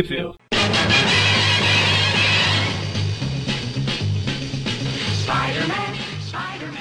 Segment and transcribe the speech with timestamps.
[0.00, 0.34] View.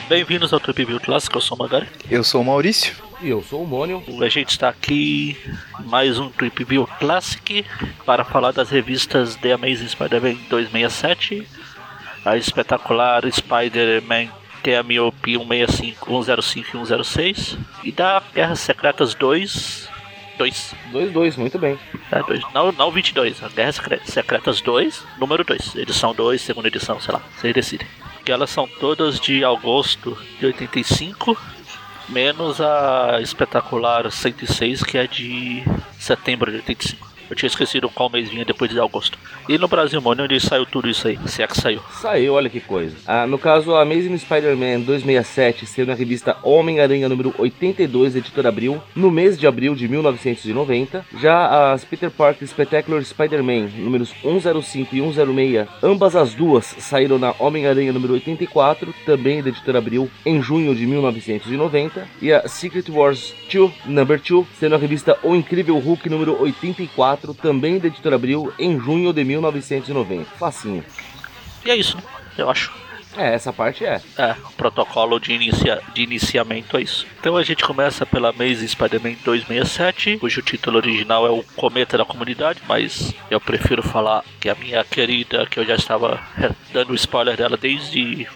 [0.08, 1.88] Bem-vindos ao Trip View Clássico, eu sou o Magari.
[2.10, 2.96] Eu sou o Maurício.
[3.22, 4.02] E eu sou o Mônio.
[4.22, 5.38] A gente está aqui
[5.82, 7.66] em mais um Trip View Classic
[8.06, 11.46] para falar das revistas The Amazing Spider-Man 267,
[12.24, 14.30] a espetacular Spider-Man
[14.64, 19.90] TMOP 165, 105 e 106 e da Guerras Secretas 2
[20.42, 20.74] 2.
[20.92, 21.78] 2-2, muito bem.
[22.12, 22.42] É, dois.
[22.54, 27.14] Não, não 22, a Guerras Secre- Secretas 2, número 2, edição 2, segunda edição, sei
[27.14, 27.88] lá, vocês decidem.
[28.26, 31.38] Que elas são todas de agosto de 85,
[32.10, 35.64] menos a espetacular 106, que é de
[36.00, 37.11] setembro de 85.
[37.32, 39.18] Eu tinha esquecido qual mês vinha depois de agosto.
[39.48, 41.18] E no Brasil, mano, onde saiu tudo isso aí?
[41.28, 41.80] Se é que saiu.
[42.02, 42.94] Saiu, olha que coisa.
[43.08, 48.84] Ah, no caso, a Amazing Spider-Man 267 saiu na revista Homem-Aranha número 82, editora Abril,
[48.94, 51.06] no mês de abril de 1990.
[51.22, 57.34] Já as Peter Parker Spectacular Spider-Man números 105 e 106, ambas as duas saíram na
[57.40, 62.06] Homem-Aranha número 84, também da editora Abril, em junho de 1990.
[62.22, 67.21] E a Secret Wars 2, number 2, saiu na revista O Incrível Hulk número 84,
[67.34, 70.26] também da editora Abril, em junho de 1990.
[70.38, 70.84] Facinho.
[71.66, 71.98] E é isso?
[72.38, 72.72] Eu acho.
[73.18, 74.02] É, essa parte é.
[74.18, 77.06] É, o protocolo de, inicia de iniciamento é isso.
[77.20, 82.06] Então a gente começa pela Amazing Spider-Man 267, cujo título original é o Cometa da
[82.06, 86.22] Comunidade, mas eu prefiro falar que a minha querida, que eu já estava
[86.72, 88.28] dando spoiler dela desde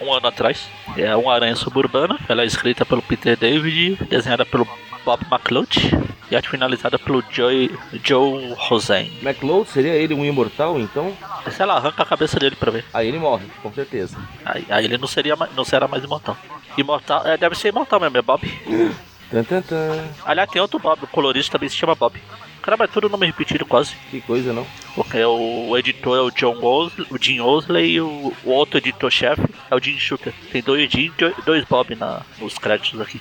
[0.00, 2.18] um ano atrás, é uma aranha suburbana.
[2.28, 4.66] Ela é escrita pelo Peter David, desenhada pelo
[5.04, 5.90] Bob McLeod
[6.30, 9.12] e arte finalizada pelo Joey, Joe Rosen.
[9.22, 11.16] McLeod seria ele um imortal, então?
[11.50, 12.84] Sei lá, arranca a cabeça dele pra ver.
[12.92, 14.16] Aí ele morre, com certeza.
[14.44, 16.36] Aí, aí ele não, seria, não será mais imortal.
[16.76, 18.42] Imortal, é, deve ser imortal mesmo, é Bob.
[19.30, 20.04] Tan, tan, tan.
[20.24, 22.20] Aliás, tem outro Bob, o colorista também se chama Bob.
[22.64, 23.94] Caramba, é tudo nome repetido quase.
[24.10, 24.66] Que coisa, não?
[24.94, 28.78] Porque o, o editor é o John Osley, o Jim Osley e o, o outro
[28.78, 30.32] editor-chefe é o Jim Shooter.
[30.50, 33.20] Tem dois Jim e dois Bob na, nos créditos aqui.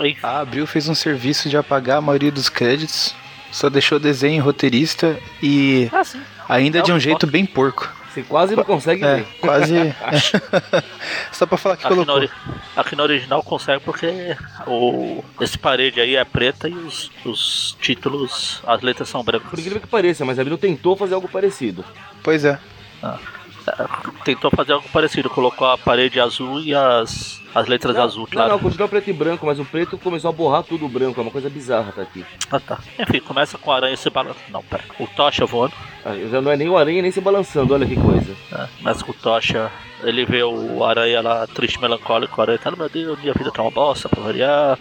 [0.00, 3.14] Aí, A Abril fez um serviço de apagar a maioria dos créditos,
[3.52, 6.02] só deixou desenho roteirista e ah,
[6.48, 7.88] ainda de Não, um jeito bem porco.
[8.16, 9.26] Você quase não consegue É, ver.
[9.40, 9.74] quase.
[11.32, 12.14] Só pra falar que Aqui na, colocou.
[12.22, 12.30] ori-
[12.76, 18.62] aqui na original consegue porque o, esse parede aí é preta e os, os títulos,
[18.66, 19.50] as letras são brancas.
[19.50, 21.84] Por incrível que pareça, mas a Abril tentou fazer algo parecido.
[22.22, 22.58] Pois é.
[24.24, 28.50] Tentou fazer algo parecido, colocou a parede azul e as, as letras azul, Não, claro.
[28.50, 31.20] não, continua preto e branco, mas o preto começou a borrar tudo o branco.
[31.20, 32.24] É uma coisa bizarra, tá aqui.
[32.50, 32.78] Ah tá.
[32.98, 34.44] Enfim, começa com a aranha se balançando.
[34.50, 34.84] Não, pera.
[34.98, 35.74] O Tocha voando.
[36.04, 38.34] Ah, já não é nem o aranha nem se balançando, olha que coisa.
[38.50, 38.68] Né?
[38.78, 39.70] Começa com o Tocha.
[40.02, 42.38] Ele vê o aranha lá triste, melancólico.
[42.38, 44.78] O aranha tá, meu Deus, minha vida tá uma bosta pra variar.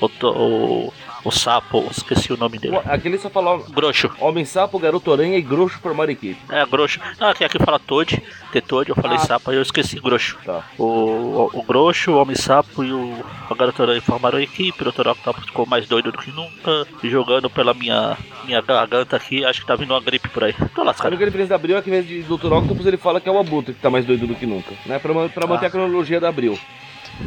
[0.00, 0.92] O, o,
[1.24, 2.76] o sapo, esqueci o nome dele.
[2.76, 4.10] Pô, Aqui ele só fala Groxo.
[4.20, 6.38] Homem Sapo, Garoto Aranha e Groxo formaram equipe.
[6.50, 6.98] É, groxo.
[7.20, 8.22] Não, aqui, aqui fala Toad.
[8.52, 9.20] Ter Toad, eu falei Ah.
[9.20, 10.36] sapo, aí eu esqueci groxo.
[10.44, 10.62] Tá.
[10.78, 14.82] O, o, o Groxo, o Homem-Sapo e o, a Garota Aranha formaram a equipe.
[14.82, 15.08] O Dr.
[15.08, 16.86] Octopus ficou mais doido do que nunca.
[17.02, 20.54] E jogando pela minha, minha garganta aqui, acho que tá vindo uma gripe por aí.
[20.74, 21.08] Tô A lascado.
[21.08, 22.52] única diferença da Abril é que ao invés de Dr.
[22.52, 24.72] Octopus ele fala que é o Abutre que tá mais doido do que nunca.
[24.84, 24.98] Né?
[24.98, 25.68] Pra, pra manter Ah.
[25.68, 26.58] a cronologia da Abril.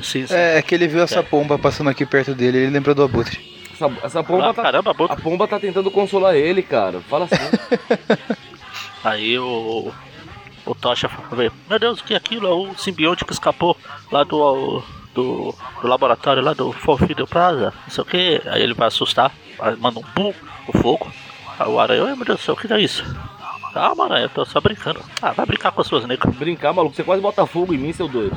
[0.02, 0.34] Sim, sim.
[0.34, 3.55] É, é que ele viu essa pomba passando aqui perto dele, ele lembrou do abutre.
[3.76, 4.62] Essa, essa pomba Ah, tá.
[4.64, 5.16] caramba, A boca.
[5.18, 7.02] pomba tá tentando consolar ele, cara.
[7.02, 7.36] Fala assim.
[9.04, 9.92] Aí o.
[10.66, 12.48] O Tocha fala, meu Deus, o que é aquilo?
[12.48, 13.78] É o simbionte que escapou
[14.12, 14.82] lá do.
[15.14, 18.42] Do, do laboratório lá do Forfido Plaza, não sei o que.
[18.48, 19.32] Aí ele vai assustar,
[19.80, 20.34] manda um pum,
[20.68, 21.10] o fogo.
[21.58, 23.02] Aí o aranha, "Ai, meu Deus do céu, o que é isso?
[23.74, 25.02] Calma, aranha, eu tô só brincando.
[25.22, 26.36] Ah, vai brincar com as suas negras.
[26.36, 26.94] Brincar, maluco.
[26.94, 28.36] Você quase bota fogo em mim, seu doido.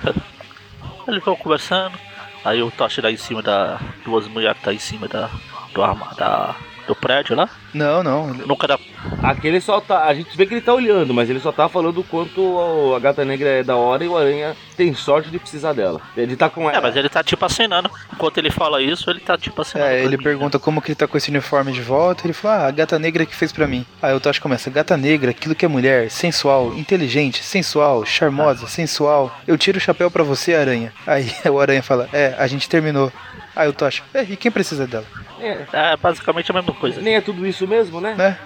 [1.06, 1.98] Eles vão conversando.
[2.46, 3.80] Aí o Tocha dá em cima da.
[4.04, 5.28] Duas mulheres tá em cima da.
[5.74, 6.54] Do arma, da.
[6.86, 7.48] Do prédio lá.
[7.74, 8.32] Não, não.
[8.32, 8.78] Nunca dá.
[9.22, 10.04] Aqui ele só tá.
[10.04, 13.00] A gente vê que ele tá olhando, mas ele só tá falando o quanto a
[13.00, 16.00] gata negra é da hora e o aranha tem sorte de precisar dela.
[16.16, 17.90] Ele tá com É, mas ele tá tipo acenando.
[18.12, 19.90] Enquanto ele fala isso, ele tá tipo acenando.
[19.90, 20.22] É, ele mim.
[20.22, 22.26] pergunta como que ele tá com esse uniforme de volta.
[22.26, 23.84] Ele fala, ah, a gata negra que fez pra mim.
[24.00, 29.36] Aí o Tosh começa, gata negra, aquilo que é mulher, sensual, inteligente, sensual, charmosa, sensual.
[29.46, 30.92] Eu tiro o chapéu pra você, aranha.
[31.06, 33.12] Aí o aranha fala, é, a gente terminou.
[33.54, 35.06] Aí o Tosh, é, e quem precisa dela?
[35.40, 37.00] É, É basicamente a mesma coisa.
[37.00, 38.14] nem é tudo isso mesmo, né?
[38.14, 38.38] Né?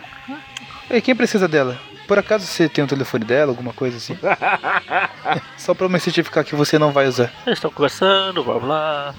[0.90, 1.78] E quem precisa dela?
[2.08, 4.19] Por acaso você tem o telefone dela, alguma coisa assim?
[5.56, 7.31] Só pra me certificar que você não vai usar.
[7.46, 9.14] Eles estão conversando, blá blá.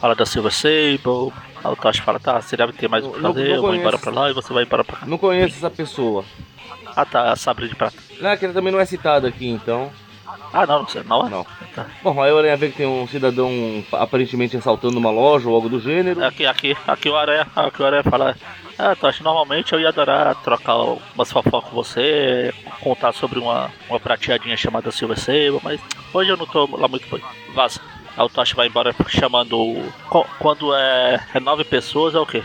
[0.00, 1.32] Fala da Silver Sable.
[1.64, 3.62] Aí o Tosh fala, tá, você deve ter mais o que Não- fazer, não eu
[3.62, 5.06] vou embora pra lá e você vai embora pra cá.
[5.06, 6.24] Não conheço essa pessoa.
[6.94, 7.96] Ah tá, a Sabre de Prata.
[8.20, 9.90] Não, que ele também não é citado aqui, então.
[10.52, 11.30] Ah, não, não, não é?
[11.30, 11.46] Não.
[11.74, 11.86] Tá.
[12.02, 13.50] Bom, aí o Aranha vê que tem um cidadão
[13.92, 16.24] aparentemente assaltando uma loja ou algo do gênero.
[16.24, 18.36] Aqui, aqui, aqui o Aranha, aqui o Aranha fala.
[18.78, 23.98] Ah, Tocha, normalmente eu ia adorar trocar umas fofocas com você, contar sobre uma, uma
[23.98, 25.80] prateadinha chamada Silver Sable, mas
[26.12, 27.22] hoje eu não tô lá muito bem.
[27.54, 27.80] Vaza.
[28.16, 29.56] Aí o Tocha vai embora chamando.
[30.38, 32.42] Quando é, é nove pessoas, é o quê?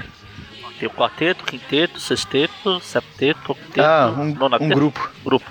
[0.79, 4.73] Tem o quarteto, quinteto, sexteto, septeto, octeto, Ah, um, um nonateto.
[4.73, 5.11] grupo.
[5.23, 5.45] grupo.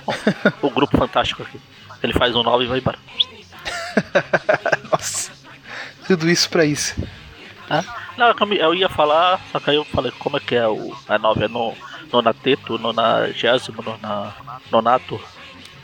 [0.62, 1.60] o grupo fantástico aqui.
[2.02, 2.98] Ele faz um nove e vai embora.
[4.90, 5.32] Nossa.
[6.06, 6.94] Tudo isso pra isso.
[7.70, 7.84] Hã?
[8.16, 10.66] Não, eu me- eu ia falar, só que aí eu falei como é que é
[10.66, 11.74] o a nove, é no
[12.12, 14.34] nonateto, nonagésimo, nona,
[14.70, 15.20] nonato.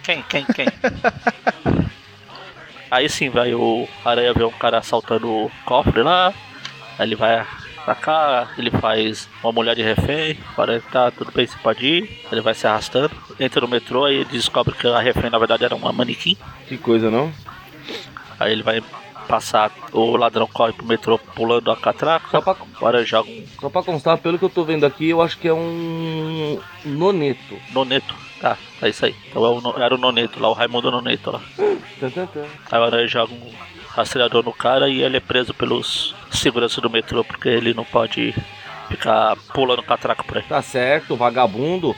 [0.03, 0.67] Quem, quem, quem?
[2.91, 6.29] aí sim vai o Aranha ver um cara assaltando o cofre lá,
[6.99, 7.47] aí ele vai
[7.87, 12.21] pra cá, ele faz uma mulher de refém, para tá tudo bem, você pode ir,
[12.33, 15.65] ele vai se arrastando, entra no metrô, aí ele descobre que a refém na verdade
[15.65, 16.37] era uma manequim.
[16.67, 17.33] Que coisa, não?
[18.41, 18.83] Aí ele vai
[19.29, 22.29] passar, o ladrão corre pro metrô pulando a catraca.
[22.29, 25.23] Só pra, Agora joga um só pra constar, pelo que eu tô vendo aqui, eu
[25.23, 27.57] acho que é um noneto.
[27.73, 28.15] noneto.
[28.41, 29.15] Tá, é isso aí.
[29.31, 31.41] Então é era o noneto lá, o Raimundo Noneto lá.
[32.71, 33.51] Agora ele joga um
[33.97, 38.35] rastreador no cara e ele é preso pelos seguranças do metrô porque ele não pode
[38.89, 40.45] ficar pulando catraca por aí.
[40.45, 41.97] Tá certo, vagabundo.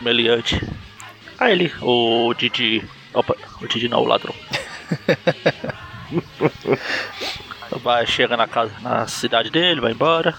[0.00, 0.60] Meliante.
[1.38, 2.84] Aí ele, o Didi.
[3.14, 4.34] Opa, o Didi não, o ladrão.
[7.82, 10.34] vai, chega na casa, na cidade dele, vai embora.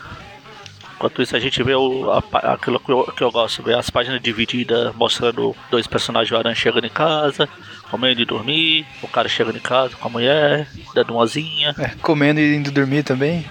[0.97, 3.87] Enquanto isso a gente vê o, a aquilo que eu, que eu gosto, ver as
[3.89, 7.47] páginas divididas mostrando dois personagens do Aranha chegando em casa,
[7.91, 11.89] comendo e dormir, o cara chegando em casa com a mulher, dando uma zinha, É,
[12.01, 13.45] comendo e indo dormir também.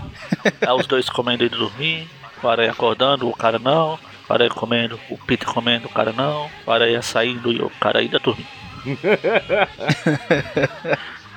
[0.60, 2.08] aí os dois comendo e indo dormir,
[2.42, 3.96] o Aranha acordando, o cara não,
[4.28, 8.00] o Aranha comendo, o Peter comendo, o cara não, o Aranha saindo e o cara
[8.00, 8.48] ainda dormindo.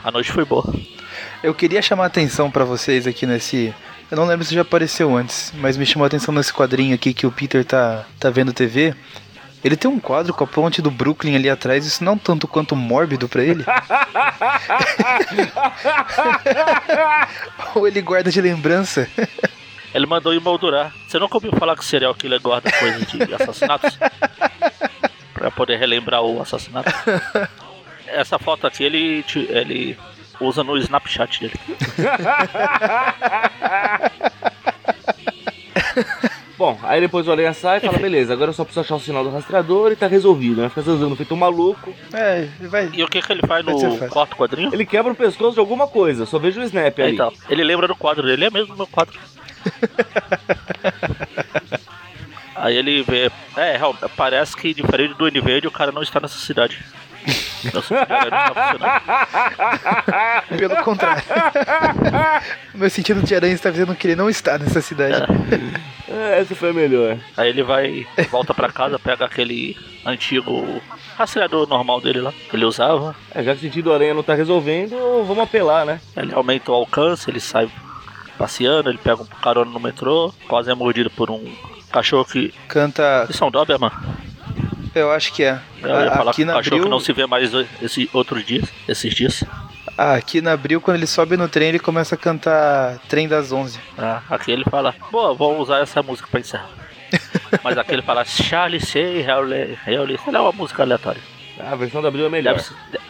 [0.04, 0.74] a noite foi boa.
[1.44, 3.74] Eu queria chamar a atenção pra vocês aqui nesse.
[4.12, 7.14] Eu não lembro se já apareceu antes, mas me chamou a atenção nesse quadrinho aqui
[7.14, 8.96] que o Peter tá, tá vendo TV.
[9.64, 12.76] Ele tem um quadro com a ponte do Brooklyn ali atrás, isso não tanto quanto
[12.76, 13.64] mórbido pra ele.
[17.76, 19.08] Ou ele guarda de lembrança.
[19.94, 20.94] Ele mandou emoldurar.
[21.08, 23.98] Você nunca ouviu falar que o serial killer guarda coisa de assassinatos?
[25.34, 26.90] pra poder relembrar o assassinato?
[28.08, 29.98] Essa foto aqui ele, ele
[30.40, 31.56] usa no Snapchat dele.
[36.60, 39.00] Bom, aí depois o Aranha sai e fala, beleza, agora eu só preciso achar o
[39.00, 40.68] sinal do rastreador e tá resolvido, né?
[40.68, 41.94] Fica zanzando feito um maluco.
[42.14, 42.90] É, ele vai.
[42.92, 44.74] E o que, que ele faz no quarto quadrinho?
[44.74, 47.14] Ele quebra o pescoço de alguma coisa, só vejo o snap ali.
[47.14, 49.18] então, ele lembra do quadro dele, é mesmo meu quadro.
[52.60, 53.32] Aí ele vê.
[53.56, 53.80] É,
[54.18, 56.84] parece que diferente do Duende Verde, o cara não está nessa cidade.
[60.58, 61.24] Pelo contrário.
[62.74, 65.16] meu sentido de aranha está dizendo que ele não está nessa cidade.
[66.08, 67.18] É, essa foi a melhor.
[67.36, 70.82] Aí ele vai, volta pra casa, pega aquele antigo
[71.18, 73.16] rastreador normal dele lá, que ele usava.
[73.34, 74.96] É, já que o sentido do Aranha não tá resolvendo,
[75.26, 76.00] vamos apelar, né?
[76.16, 77.70] Ele aumenta o alcance, ele sai
[78.38, 81.44] passeando, ele pega um carona no metrô, quase é mordido por um
[81.92, 82.54] cachorro que.
[82.68, 83.28] Canta.
[83.30, 83.92] Isso é um Doberman?
[85.00, 85.60] Eu acho que é.
[85.82, 87.52] Eu ia falar Aqui que na Abril, que não se vê mais
[87.82, 89.44] esse outros dias, esses dias.
[89.98, 93.52] ah, aqui na Abril, quando ele sobe no trem, ele começa a cantar Trem das
[93.52, 93.80] 11.
[93.98, 96.70] Ah, aqui ele fala, boa, vou usar essa música pra encerrar.
[97.64, 101.22] Mas aqui ele fala Charlie Say, Howley, Howley, sei lá, uma música aleatória.
[101.60, 102.58] A versão da Abril é melhor.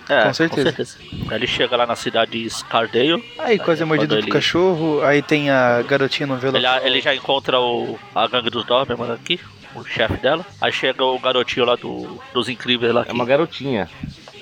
[0.09, 0.97] É, Com certeza.
[1.29, 5.21] Aí ele chega lá na cidade de Scardale, Aí quase é mordido ele- cachorro, aí
[5.21, 6.57] tem a garotinha no velo.
[6.57, 9.39] ele, ele já encontra o, a gangue dos Doberman aqui,
[9.81, 10.45] o chefe dela.
[10.61, 13.89] Aí chega o garotinho lá do, dos Incríveis lá, É que- uma garotinha.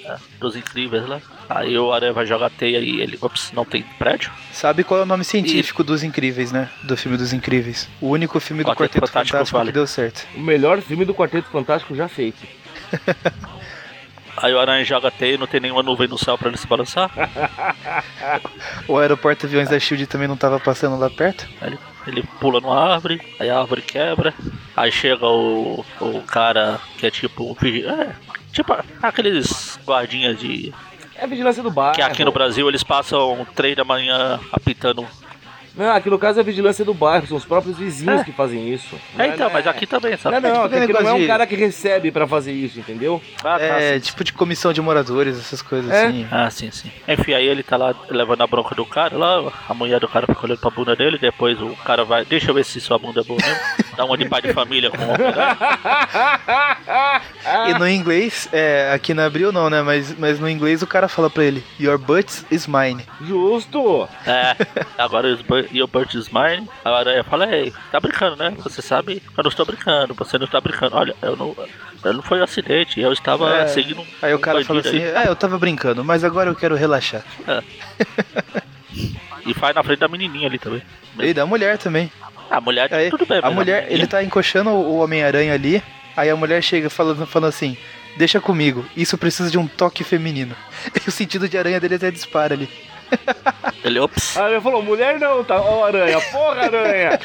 [0.06, 1.20] é, dos Incríveis lá.
[1.50, 4.30] Aí o Aranha vai jogar teia e ele, ops, não tem prédio.
[4.52, 6.70] Sabe qual é o nome científico dos Incríveis, né?
[6.84, 7.88] Do filme dos Incríveis.
[8.02, 9.70] O único filme do Quarteto Quarteto Fantástico Fantástico, vale.
[9.70, 10.28] que deu certo.
[10.36, 12.46] O melhor filme do Quarteto Fantástico já feito.
[14.38, 16.68] Aí o Aranha joga teia e não tem nenhuma nuvem no céu pra ele se
[16.68, 17.10] balançar.
[18.88, 21.48] O aeroporto aviões da Shield também não tava passando lá perto.
[21.62, 24.34] Aí Ele, ele pula numa árvore, aí a árvore quebra,
[24.76, 27.56] aí chega o, o cara que é tipo.
[27.64, 28.16] É,
[28.52, 30.74] tipo aqueles guardinhas de.
[31.16, 31.96] É a vigilância do bairro.
[31.96, 35.06] Que aqui no Brasil eles passam três da manhã apitando.
[35.78, 38.24] Não, aqui no caso é a vigilância do bairro, são os próprios vizinhos É.
[38.24, 38.96] que fazem isso.
[39.18, 40.40] É, então, não mas aqui também, Não, sabe?
[40.40, 43.22] não, tipo aqui aquele não é um cara que recebe pra fazer isso, entendeu?
[43.44, 44.00] Ah, tá, é, sim.
[44.08, 46.08] tipo de comissão de moradores, essas coisas É.
[46.08, 46.28] assim.
[46.32, 46.92] Ah, sim, sim.
[47.08, 50.26] Enfim, aí ele tá lá levando a bronca do cara lá, a mulher do cara
[50.26, 53.22] fica olhando pra bunda dele, depois o cara vai, deixa eu ver se sua bunda
[53.22, 53.87] é boa mesmo.
[53.98, 55.58] Dá uma de pai de família com o homem, né?
[57.70, 59.82] E no inglês, é, aqui na Abril não, né?
[59.82, 63.04] Mas, mas no inglês o cara fala pra ele: Your butt is mine.
[63.22, 64.08] Justo!
[64.26, 64.56] É,
[64.98, 65.28] agora
[65.72, 66.70] Your Bird is Mine.
[66.84, 68.54] Agora eu falei, "Ei, tá brincando, né?
[68.60, 70.96] Você sabe, eu não estou brincando, você não está brincando.
[70.96, 71.56] Olha, eu não.
[72.04, 74.98] Eu não foi um acidente, eu estava É, seguindo um Aí o cara fala bandido
[74.98, 77.24] assim: aí." É, eu tava brincando, mas agora eu quero relaxar.
[79.46, 80.82] E faz na frente da menininha ali também.
[81.20, 82.12] E da mulher também.
[82.50, 85.84] A mulher, Aí, tudo bem, a mulher, ele tá encoxando o Homem-Aranha ali.
[86.16, 87.78] Aí a mulher chega falando, falando assim:
[88.18, 90.56] Deixa comigo, isso precisa de um toque feminino.
[91.06, 92.70] E o sentido de aranha dele até dispara ali.
[93.84, 94.36] Ele, ops.
[94.38, 95.62] Aí ele falou, mulher não, tá?
[95.62, 97.20] Ó, aranha, porra, aranha!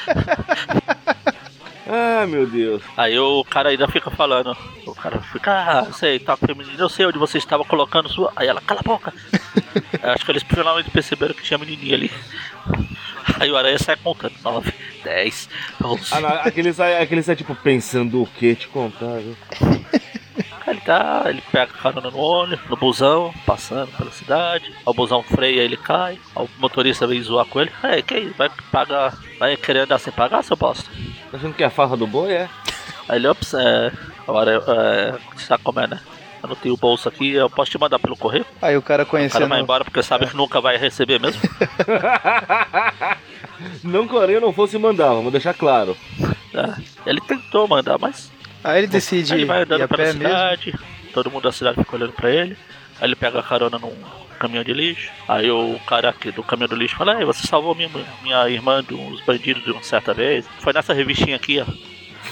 [1.89, 2.83] ah, meu Deus.
[2.97, 4.57] Aí o cara ainda fica falando.
[4.87, 8.33] O cara fica, ah, sei, toque feminino, eu sei onde você estava colocando sua.
[8.37, 9.13] Aí ela, cala a boca.
[10.03, 12.11] Acho que eles finalmente perceberam que tinha menininha ali.
[13.41, 14.35] Aí o aranha sai contando.
[14.43, 14.73] 9,
[15.05, 15.49] 10,
[15.83, 16.03] 11.
[16.13, 19.37] Ah, não, aquele, sai, aquele sai tipo pensando o que te contar, viu?
[20.67, 24.73] Ele tá, ele pega carona no ônibus, no busão, passando pela cidade.
[24.87, 26.19] O busão freia, ele cai.
[26.37, 27.71] O motorista vem zoar com ele.
[27.83, 30.89] É, que aí, vai pagar, vai querer andar sem pagar, seu bosta?
[31.31, 32.49] Tá achando que é a farra do boi, é?
[33.09, 33.93] Aí ele, ops, é,
[34.27, 36.01] agora, é, sabe como é, né?
[36.43, 38.45] Eu não tenho bolsa aqui, eu posso te mandar pelo correio?
[38.61, 41.41] Aí o cara O cara vai embora porque sabe que nunca vai receber mesmo.
[43.85, 45.97] Não que o aranha não fosse mandar, vamos deixar claro.
[46.53, 48.33] É, ele tentou mandar, mas
[48.65, 50.23] Aí ele decide aí ele vai andando a pela pé mesmo.
[50.23, 50.75] cidade,
[51.13, 52.57] todo mundo da cidade fica olhando pra ele.
[53.01, 53.93] Aí ele pega a carona num
[54.39, 55.11] caminhão de lixo.
[55.29, 57.91] Aí o cara aqui do caminhão do lixo fala: Ei, você salvou minha,
[58.23, 60.47] minha irmã de uns bandidos de uma certa vez.
[60.61, 61.67] Foi nessa revistinha aqui, ó.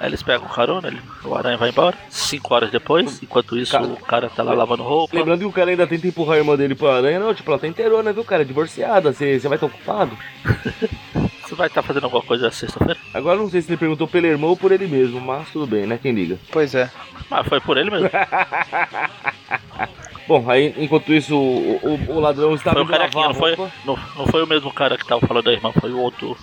[0.01, 1.97] Aí eles pegam carona, ele, o aranha vai embora.
[2.11, 5.17] Cinco horas depois, enquanto isso Cara- o cara tá lá lavando roupa.
[5.17, 7.59] Lembrando que o cara ainda tenta empurrar a irmã dele pra aranha, não, tipo, ela
[7.59, 8.45] tá inteirona, viu, cara?
[8.45, 10.17] Divorciada, você você vai estar ocupado.
[11.45, 12.99] Você vai estar fazendo alguma coisa sexta-feira?
[13.13, 15.87] Agora não sei se ele perguntou pelo irmão ou por ele mesmo, mas tudo bem,
[15.87, 15.99] né?
[16.01, 16.39] Quem liga.
[16.51, 16.91] Pois é.
[17.31, 18.09] Ah, foi por ele mesmo.
[20.27, 23.55] Bom, aí enquanto isso o, o- o ladrão estava Foi o indo lavar não foi,
[23.55, 23.73] roupa.
[23.85, 26.35] não, não foi o mesmo cara que tava falando da irmã, foi o outro,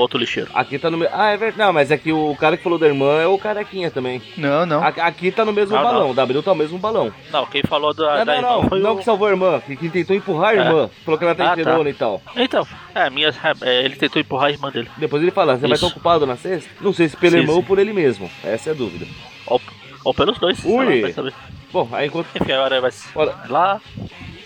[0.00, 0.50] outro lixeiro.
[0.54, 1.14] Aqui tá no mesmo.
[1.16, 1.58] Ah, é verdade.
[1.58, 4.20] Não, mas é que o cara que falou da irmã é o carequinha também.
[4.36, 4.82] Não, não.
[4.82, 6.10] A- Aqui tá no mesmo Não, balão, não.
[6.10, 7.12] o W tá no mesmo balão.
[7.30, 8.98] Não, quem falou da, Não, da não, irmã não, foi não o...
[8.98, 11.54] que salvou a irmã, que, que tentou empurrar a irmã, falou que ela tá Ah,
[11.54, 11.60] tá.
[11.60, 12.22] inteirona e tal.
[12.36, 13.28] Então, é, minha,
[13.62, 14.88] é, ele tentou empurrar a irmã dele.
[14.96, 15.86] Depois ele fala, você vai Isso.
[15.86, 16.68] estar ocupado na sexta?
[16.80, 17.60] Não sei se pelo Sim, irmão sim.
[17.60, 18.30] ou por ele mesmo.
[18.44, 19.06] Essa é a dúvida.
[19.46, 19.60] Ou,
[20.04, 20.58] ou pelos dois.
[20.58, 21.00] sei lá, Ui.
[21.02, 21.34] vai saber.
[21.72, 22.26] Bom, aí enquanto.
[22.34, 23.34] Enfim, a aranha vai Olha.
[23.48, 23.80] lá.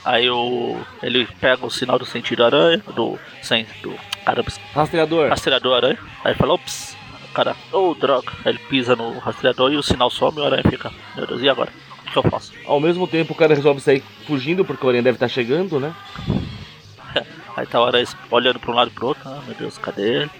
[0.04, 0.76] Aí o.
[1.02, 3.18] Ele pega o sinal do sentido aranha, do.
[3.40, 3.94] Sem, do.
[4.24, 5.28] Caramba, Rastreador.
[5.28, 5.98] rastreador aranha.
[6.24, 6.96] Aí ele fala, ops,
[7.30, 8.32] o cara, oh droga.
[8.44, 10.90] Aí ele pisa no rastreador e o sinal some e o aranha fica.
[11.16, 11.70] Meu Deus, e agora?
[12.06, 12.52] O que eu faço?
[12.64, 15.92] Ao mesmo tempo o cara resolve sair fugindo, porque o Aranha deve estar chegando, né?
[17.56, 19.22] Aí tá o aranha olhando pra um lado e pro outro.
[19.26, 20.30] Ah, meu Deus, cadê ele?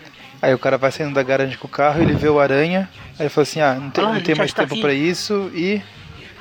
[0.42, 2.88] Aí o cara vai saindo da garagem com o carro, ele vê o aranha,
[3.18, 4.80] aí ele fala assim: ah, não tem, Ah, não tem mais tempo aqui.
[4.80, 5.80] pra isso e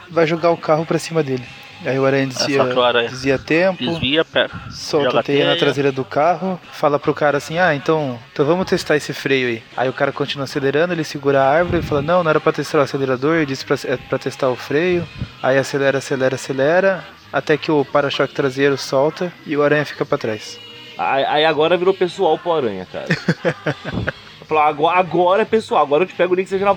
[0.09, 1.45] vai jogar o carro pra cima dele.
[1.85, 4.53] Aí o aranha desvia, o aranha desvia tempo, Desvia, pega.
[4.71, 8.65] solta a teia na traseira do carro, fala pro cara assim: ah, então, então vamos
[8.65, 9.63] testar esse freio aí.
[9.75, 12.51] Aí o cara continua acelerando, ele segura a árvore e fala: não, não era pra
[12.51, 15.07] testar o acelerador, ele disse pra, é pra testar o freio.
[15.41, 20.17] Aí acelera, acelera, acelera, até que o para-choque traseiro solta e o aranha fica pra
[20.17, 20.59] trás.
[20.97, 23.07] Aí, aí agora virou pessoal pro Aranha, cara.
[24.47, 26.75] Falou, agora, agora é pessoal, agora eu te pego nem que seja na,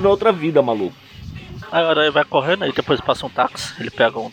[0.00, 0.94] na outra vida, maluco.
[1.72, 4.30] Aí o aranha vai correndo, aí depois passa um táxi, ele pega um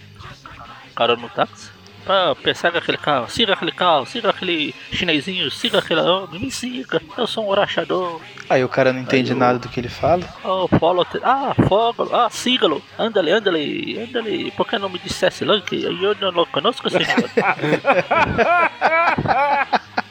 [0.93, 1.71] cara no táxi.
[2.05, 7.01] Ah, persegue aquele carro, siga aquele carro, siga aquele chinesinho, siga aquele homem, me siga,
[7.17, 8.19] eu sou um orachador.
[8.49, 10.23] Aí o cara não entende Aí nada do que ele fala.
[10.43, 15.83] Oh, follow, ah, fogo, ah, sígalo, andale, andale, andale, por que não me dissesse que
[15.83, 17.05] eu não conosco, senhor?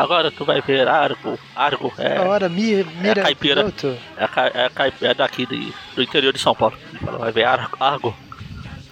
[0.00, 3.72] Agora tu vai ver Argo, Argo, é, A hora, mira, mira caipira.
[4.16, 6.76] é, a ca- é, a ca- é daqui de- do interior de São Paulo.
[6.90, 8.14] Ele falou, vai ver Argo, Argo.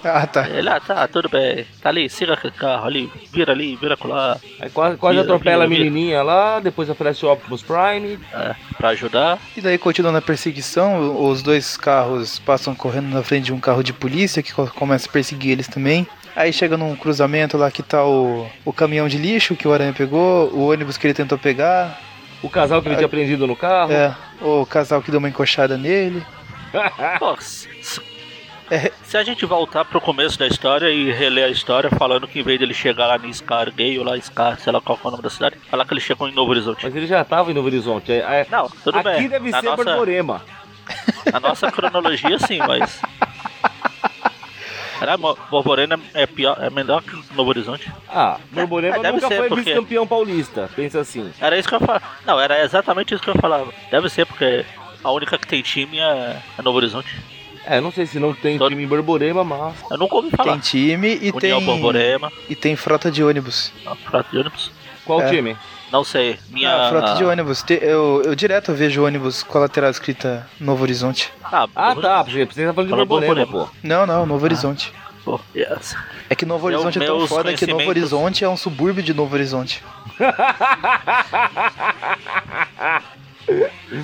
[0.04, 0.48] Ah, tá.
[0.48, 1.66] Ele, ah, tá, tudo bem.
[1.82, 5.64] Tá ali, siga aquele carro ali, vira ali, vira lá, Aí quase, quase Vira, atropela
[5.64, 5.90] a vira, vira.
[5.90, 8.16] menininha lá, depois oferece o Optimus Prime.
[8.32, 9.36] é, pra ajudar.
[9.56, 13.82] E daí, continuando a perseguição, os dois carros passam correndo na frente de um carro
[13.82, 16.06] de polícia que co- começa a perseguir eles também.
[16.36, 19.92] Aí chega num cruzamento lá que tá o, o caminhão de lixo que o Aranha
[19.94, 21.98] pegou, o ônibus que ele tentou pegar,
[22.42, 23.90] O casal que ele tinha prendido no carro.
[23.90, 26.22] é, o casal que deu uma encoxada nele.
[27.18, 27.34] Pô,
[28.70, 28.90] É.
[29.04, 32.42] se a gente voltar pro começo da história e reler a história falando que em
[32.42, 35.08] vez dele chegar lá em Scar Gay ou lá Scar, sei lá qual que é
[35.08, 36.80] o nome da cidade, falar que ele chegou em Novo Horizonte.
[36.84, 38.10] Mas ele já tava em Novo Horizonte.
[38.12, 39.28] É- é- Não, tudo Aqui bem.
[39.28, 40.42] deve na ser nossa, Borborema.
[41.32, 43.00] na nossa cronologia sim, mas
[44.98, 47.90] Caralho, Mo- Borborema é pior, é melhor que Novo Horizonte.
[48.08, 50.70] Ah, Borborema É, deve nunca ser, foi porque- vice-campeão paulista.
[50.74, 51.30] Pensa assim.
[51.40, 52.02] Era isso que eu falava.
[52.26, 53.72] Não, era exatamente isso que eu falava.
[53.90, 54.64] Deve ser porque
[55.04, 57.14] a única que tem time é, é Novo Horizonte.
[57.68, 59.74] É, não sei se não tem Todo- time em Borborema, mas.
[59.90, 60.52] Eu nunca ouvi falar.
[60.52, 61.64] Tem time e União tem.
[61.64, 63.72] Borborema, E tem frota de ônibus.
[63.84, 64.70] não, frota de ônibus.
[65.04, 65.28] Qual É.
[65.30, 65.56] time?
[65.92, 66.74] Não sei, minha.
[66.74, 67.64] Ah, frota de ônibus.
[67.80, 71.32] Eu, eu direto vejo ônibus com a lateral escrita Novo Horizonte.
[71.44, 72.22] Ah, Ah, Novo- tá.
[72.24, 73.68] Você tá falando de Borborema, pô.
[73.82, 74.92] Não, não, Novo Horizonte.
[75.24, 75.96] Pô, yes.
[76.30, 79.02] É que Novo Meu- Horizonte é tão meus foda que Novo Horizonte é um subúrbio
[79.02, 79.82] de Novo Horizonte.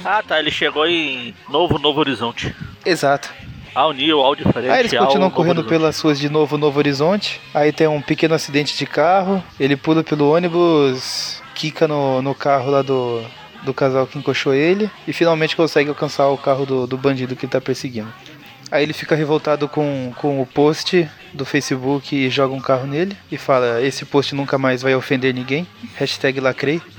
[0.05, 2.55] Ah, tá, ele chegou em Novo Novo Horizonte.
[2.87, 3.29] Exato.
[3.75, 4.71] Ao New, ao diferente.
[4.71, 7.41] Aí eles continuam correndo pelas ruas de novo Novo Horizonte.
[7.55, 9.43] Aí tem um pequeno acidente de carro.
[9.59, 13.23] Ele pula pelo ônibus, quica no, no carro lá do,
[13.65, 14.91] do casal que encoxou ele.
[15.07, 18.13] E finalmente consegue alcançar o carro do, do bandido que ele tá perseguindo.
[18.71, 23.15] Aí ele fica revoltado com, com o post do Facebook e joga um carro nele.
[23.31, 25.67] E fala: Esse post nunca mais vai ofender ninguém.
[25.97, 26.81] Hashtag lacrei.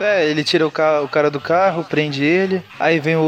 [0.00, 2.60] É, ele tira o, ca- o cara do carro, prende ele.
[2.80, 3.20] Aí vem o,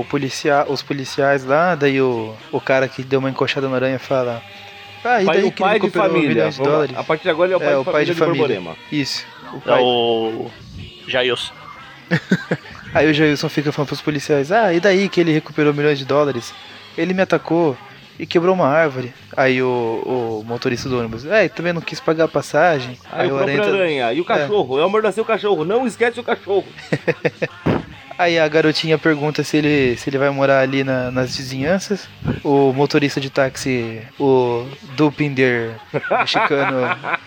[0.00, 3.98] o policia os policiais lá, daí o, o cara que deu uma encoxada na aranha
[3.98, 4.42] fala.
[5.04, 6.50] Ah, e Pai- daí o que ele pai de família.
[6.50, 6.96] de Vamos?
[6.96, 8.26] A partir de agora ele é o pai, É, de, o pai família de de
[8.58, 8.76] família.
[8.92, 9.26] Isso.
[9.52, 9.82] O É pai.
[9.82, 10.50] o.
[11.08, 11.52] Jailson.
[12.94, 16.04] Aí o Jailson fica falando pros policiais: Ah, e daí que ele recuperou milhões de
[16.04, 16.52] dólares?
[16.96, 17.76] Ele me atacou
[18.18, 19.12] e quebrou uma árvore.
[19.36, 22.98] Aí o, o motorista do ônibus: É, também não quis pagar a passagem.
[23.10, 24.12] Aí, o próprio tá- aranha.
[24.12, 24.78] E o cachorro?
[24.78, 24.82] É.
[24.82, 25.64] o amordacer o cachorro.
[25.64, 26.66] Não esquece o cachorro.
[28.22, 32.08] Aí a garotinha pergunta se ele, se ele vai morar ali na- nas vizinhanças.
[32.44, 35.74] O motorista de táxi, o Dupinder
[36.20, 36.80] mexicano,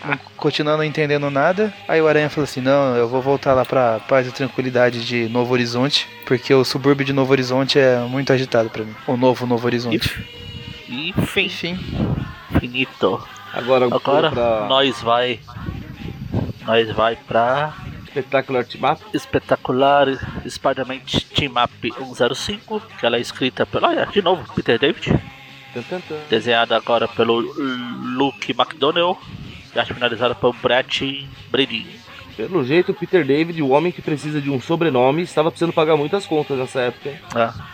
[0.06, 1.74] não, continua não entendendo nada.
[1.88, 5.28] Aí o Aranha fala assim: Não, eu vou voltar lá pra paz e tranquilidade de
[5.30, 8.96] Novo Horizonte, porque o subúrbio de Novo Horizonte é muito agitado pra mim.
[9.08, 9.98] O novo Novo Horizonte.
[10.88, 11.80] Enfim, Enfim,
[12.60, 13.22] finito.
[13.54, 15.40] Agora, Agora pra nós vai.
[16.66, 17.74] Nós vai pra
[18.20, 19.00] espetáculo Artimap.
[19.14, 20.08] espetacular
[20.48, 21.00] Spider-Man
[21.36, 23.86] Team Up 105, que ela é escrita pelo.
[23.88, 25.14] Olha, de novo, Peter David.
[26.30, 29.18] Desenhada agora pelo Luke McDonnell.
[29.76, 31.86] E arte finalizada pelo Brett Brady.
[32.38, 36.26] Pelo jeito, Peter David, o homem que precisa de um sobrenome, estava precisando pagar muitas
[36.26, 37.10] contas nessa época.
[37.10, 37.20] hein?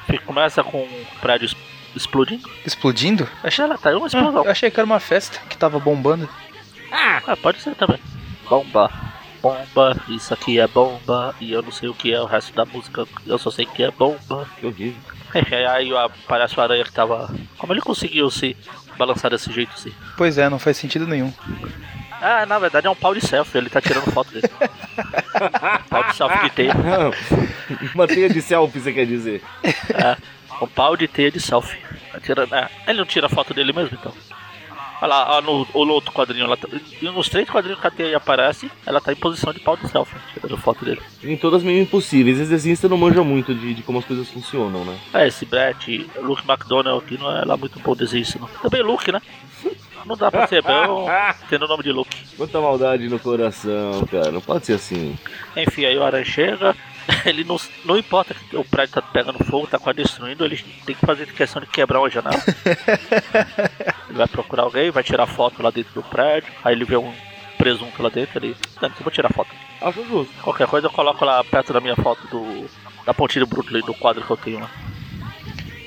[0.10, 0.17] É.
[0.19, 1.49] Começa com um prédio
[1.95, 2.47] explodindo.
[2.65, 3.30] explodindo?
[3.43, 4.45] Achei ela tá uma Ah, explosão.
[4.45, 6.27] eu achei que era uma festa que tava bombando.
[6.91, 7.99] Ah, pode ser também.
[8.49, 8.91] Bomba.
[9.41, 11.36] Bomba, isso aqui é bomba.
[11.39, 13.08] E eu não sei o que é o resto da música.
[13.25, 14.47] Eu só sei que é bomba.
[14.60, 15.01] Que horrível.
[15.34, 17.34] É, aí aparece o aranha que tava.
[17.58, 18.56] Como ele conseguiu se
[18.97, 19.93] balançar desse jeito assim?
[20.17, 21.34] Pois é, não faz sentido nenhum.
[22.21, 24.47] Ah, na verdade é um pau de selfie, ele tá tirando foto dele.
[25.89, 26.73] pau de selfie de teia.
[27.95, 29.41] Uma teia de selfie, você quer dizer?
[29.63, 30.17] É,
[30.62, 31.80] um pau de teia de selfie.
[32.12, 32.19] Tá
[32.58, 34.13] é, ele não tira foto dele mesmo então.
[35.02, 36.68] Olha lá, ó, no, no outro quadrinho, ela tá,
[37.02, 40.16] nos três quadrinhos que a teia aparece, ela tá em posição de pau de selfie,
[40.32, 41.02] tirando foto dele.
[41.24, 42.40] Em todas meio impossíveis.
[42.40, 44.96] Esse desenhista não manja muito de, de como as coisas funcionam, né?
[45.14, 48.48] É, esse Brett, Luke McDonnell aqui não é lá muito bom desenhista, não.
[48.48, 49.20] Também Luke, né?
[50.06, 51.08] Não dá pra ser bom
[51.50, 52.16] tendo o nome de Luke.
[52.38, 54.32] Quanta maldade no coração, cara.
[54.32, 55.18] Não pode ser assim.
[55.56, 56.76] Enfim, aí o Aranha chega,
[57.26, 60.96] ele não, não importa que o prédio tá pegando fogo, tá quase destruindo, ele tem
[60.96, 62.42] que fazer questão de quebrar uma janela.
[64.10, 67.14] ele vai procurar alguém, vai tirar foto lá dentro do prédio, aí ele vê um
[67.58, 68.56] presunto lá dentro, ele.
[68.82, 69.50] Não, eu vou tirar foto.
[69.82, 70.34] Acho justo.
[70.42, 72.70] Qualquer coisa eu coloco lá perto da minha foto do.
[73.06, 74.70] Da pontilha Brooklyn, do quadro que eu tenho lá.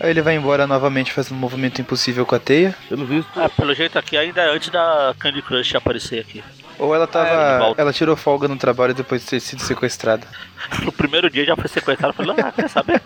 [0.01, 2.75] Aí ele vai embora novamente fazendo um movimento impossível com a teia.
[2.89, 3.29] Pelo visto.
[3.37, 6.43] Ah, pelo jeito aqui ainda é antes da Candy Crush aparecer aqui.
[6.79, 7.59] Ou ela É, tava.
[7.59, 7.81] volta.
[7.81, 10.27] ela tirou folga no trabalho depois de ter sido sequestrada.
[10.83, 13.01] No primeiro dia já foi sequestrado, eu falei, ah, quer saber?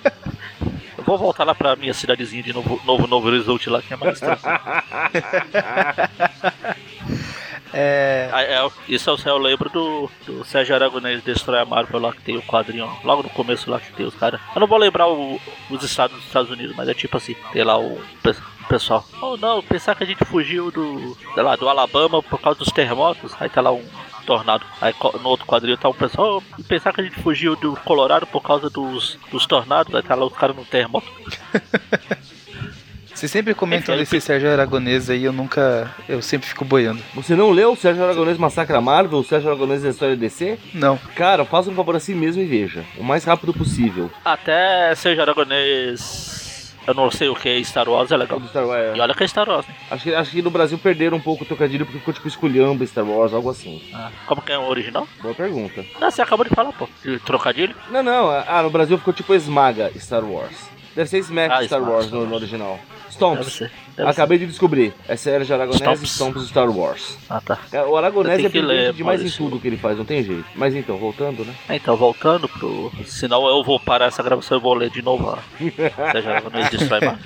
[0.97, 3.97] Eu vou voltar lá pra minha cidadezinha de Novo Novo, Novo Horizonte lá, que é
[3.97, 4.59] mais tranquilo.
[7.73, 8.31] É.
[8.33, 12.23] Ah, é, isso eu, eu lembro do, do Sérgio Aragonês Destrói a Marvel lá, que
[12.23, 14.41] tem o quadrinho logo no começo lá que tem os caras.
[14.55, 17.63] Eu não vou lembrar o- os estados dos Estados Unidos, mas é tipo assim, tem
[17.65, 18.35] lá o pe-
[18.69, 19.05] pessoal.
[19.21, 22.73] Oh não, pensar que a gente fugiu do, sei lá, do Alabama por causa dos
[22.73, 23.85] terremotos, aí tá lá um
[24.27, 24.65] tornado.
[24.81, 28.27] Aí no outro quadrinho tá um pessoal, oh, pensar que a gente fugiu do Colorado
[28.27, 31.07] por causa dos, dos tornados, aí tá lá os caras no terremoto.
[33.19, 35.93] Vocês sempre comentam Enfim, desse Sérgio Aragonês aí, eu nunca.
[36.09, 37.03] Eu sempre fico boiando.
[37.17, 40.57] Você não leu o Sérgio Aragonês Massacra Marvel, o Sérgio Aragonês da História DC?
[40.73, 40.97] Não.
[41.17, 42.85] Cara, faça um favor a si mesmo e veja.
[42.97, 44.09] O mais rápido possível.
[44.25, 48.39] Até Sérgio Aragonês, eu não sei o que é Star Wars, é legal.
[48.39, 48.97] Do Star Wars.
[48.97, 49.75] E olha que é Star Wars, né?
[49.91, 52.87] Acho que, acho que no Brasil perderam um pouco o trocadilho porque ficou tipo esculhamba
[52.87, 53.83] Star Wars, algo assim.
[53.93, 55.09] Ah, como que é o original?
[55.21, 55.85] Boa pergunta.
[56.01, 56.89] Não, você acabou de falar, pô.
[57.03, 57.75] De trocadilho?
[57.91, 58.31] Não, não.
[58.31, 60.78] Ah, no Brasil ficou tipo esmaga Star Wars.
[60.99, 62.77] Deve ser Smack Ah, Star Wars no, no original.
[62.83, 63.53] Deve Stomps.
[63.53, 63.71] ser.
[63.97, 64.93] Deve Acabei de descobrir.
[65.07, 66.11] É Sérgio Aragonés Stomps.
[66.11, 67.01] Stomps Star Wars.
[67.03, 67.19] ser.
[67.31, 67.59] Ah, tá.
[67.71, 70.25] É, O Aragonés Tem é brilhante ler, demais em tudo que ele faz, não tem
[70.25, 70.45] jeito.
[70.57, 71.55] Mas então, voltando, né?
[71.71, 72.91] Então, voltando pro.
[73.07, 75.25] Senão eu vou parar essa gravação e vou ler de novo.
[75.25, 75.39] ó.
[76.11, 77.19] Seja não destrói mais.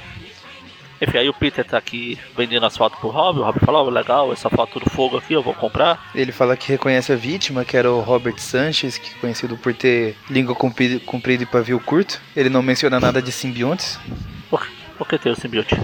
[1.03, 3.41] Enfim, aí o Peter tá aqui vendendo as fotos pro Rob.
[3.41, 6.11] O Rob fala: Ó, legal, essa foto do fogo aqui eu vou comprar.
[6.15, 9.75] Ele fala que reconhece a vítima, que era o Robert Sanchez, que é conhecido por
[9.75, 12.21] ter língua comprida, comprida e pavio curto.
[12.37, 13.99] Ele não menciona nada de simbiontes.
[14.49, 14.65] Por,
[14.97, 15.75] por que tem o simbionte?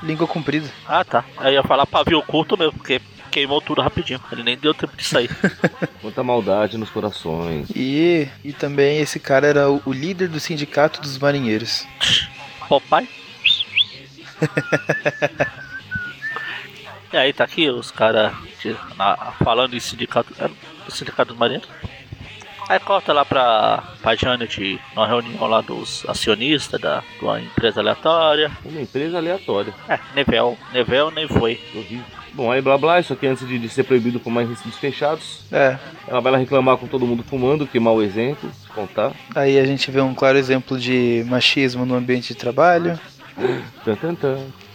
[0.00, 0.68] Língua comprida.
[0.86, 1.24] Ah, tá.
[1.38, 3.00] Aí eu ia falar pavio curto mesmo, porque
[3.32, 4.20] queimou tudo rapidinho.
[4.30, 5.28] Ele nem deu tempo de sair.
[6.00, 7.68] Quanta maldade nos corações.
[7.74, 11.84] E, e também esse cara era o, o líder do sindicato dos marinheiros.
[12.68, 13.08] Papai.
[17.12, 18.32] e aí tá aqui os caras
[19.42, 20.32] falando em sindicato.
[20.40, 20.48] É,
[20.90, 21.68] sindicato dos marinheiros.
[22.68, 27.80] Aí corta lá pra, pra Janet numa reunião lá dos acionistas da, de uma empresa
[27.80, 28.50] aleatória.
[28.62, 29.72] Uma empresa aleatória.
[29.88, 30.58] É, Nevel.
[30.70, 31.58] Nevel nem foi.
[32.34, 35.44] Bom, aí blá blá, isso aqui antes de, de ser proibido fumar em recintos fechados.
[35.50, 39.12] É, Ela vai lá reclamar com todo mundo fumando, que mau exemplo, se contar.
[39.34, 43.00] aí a gente vê um claro exemplo de machismo no ambiente de trabalho.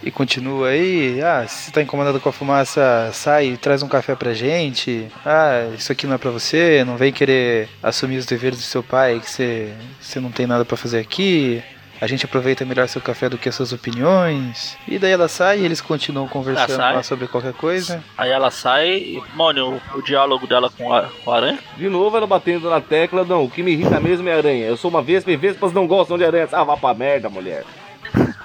[0.02, 4.15] E continua aí, ah, se tá incomodado com a fumaça, sai e traz um café
[4.15, 5.08] pra gente.
[5.26, 8.84] Ah, isso aqui não é pra você, não vem querer assumir os deveres do seu
[8.84, 11.63] pai, que você, você não tem nada pra fazer aqui.
[12.02, 14.76] A gente aproveita melhor seu café do que as suas opiniões.
[14.86, 18.04] E daí ela sai e eles continuam conversando lá sobre qualquer coisa.
[18.17, 21.60] Aí ela sai e, mano, o, o diálogo dela com a, com a aranha.
[21.78, 24.65] De novo ela batendo na tecla, não, o que me irrita mesmo é aranha.
[24.65, 26.54] Eu sou uma vespa e vespas não gostam de aranhas.
[26.54, 27.63] Ah, vá pra merda, mulher.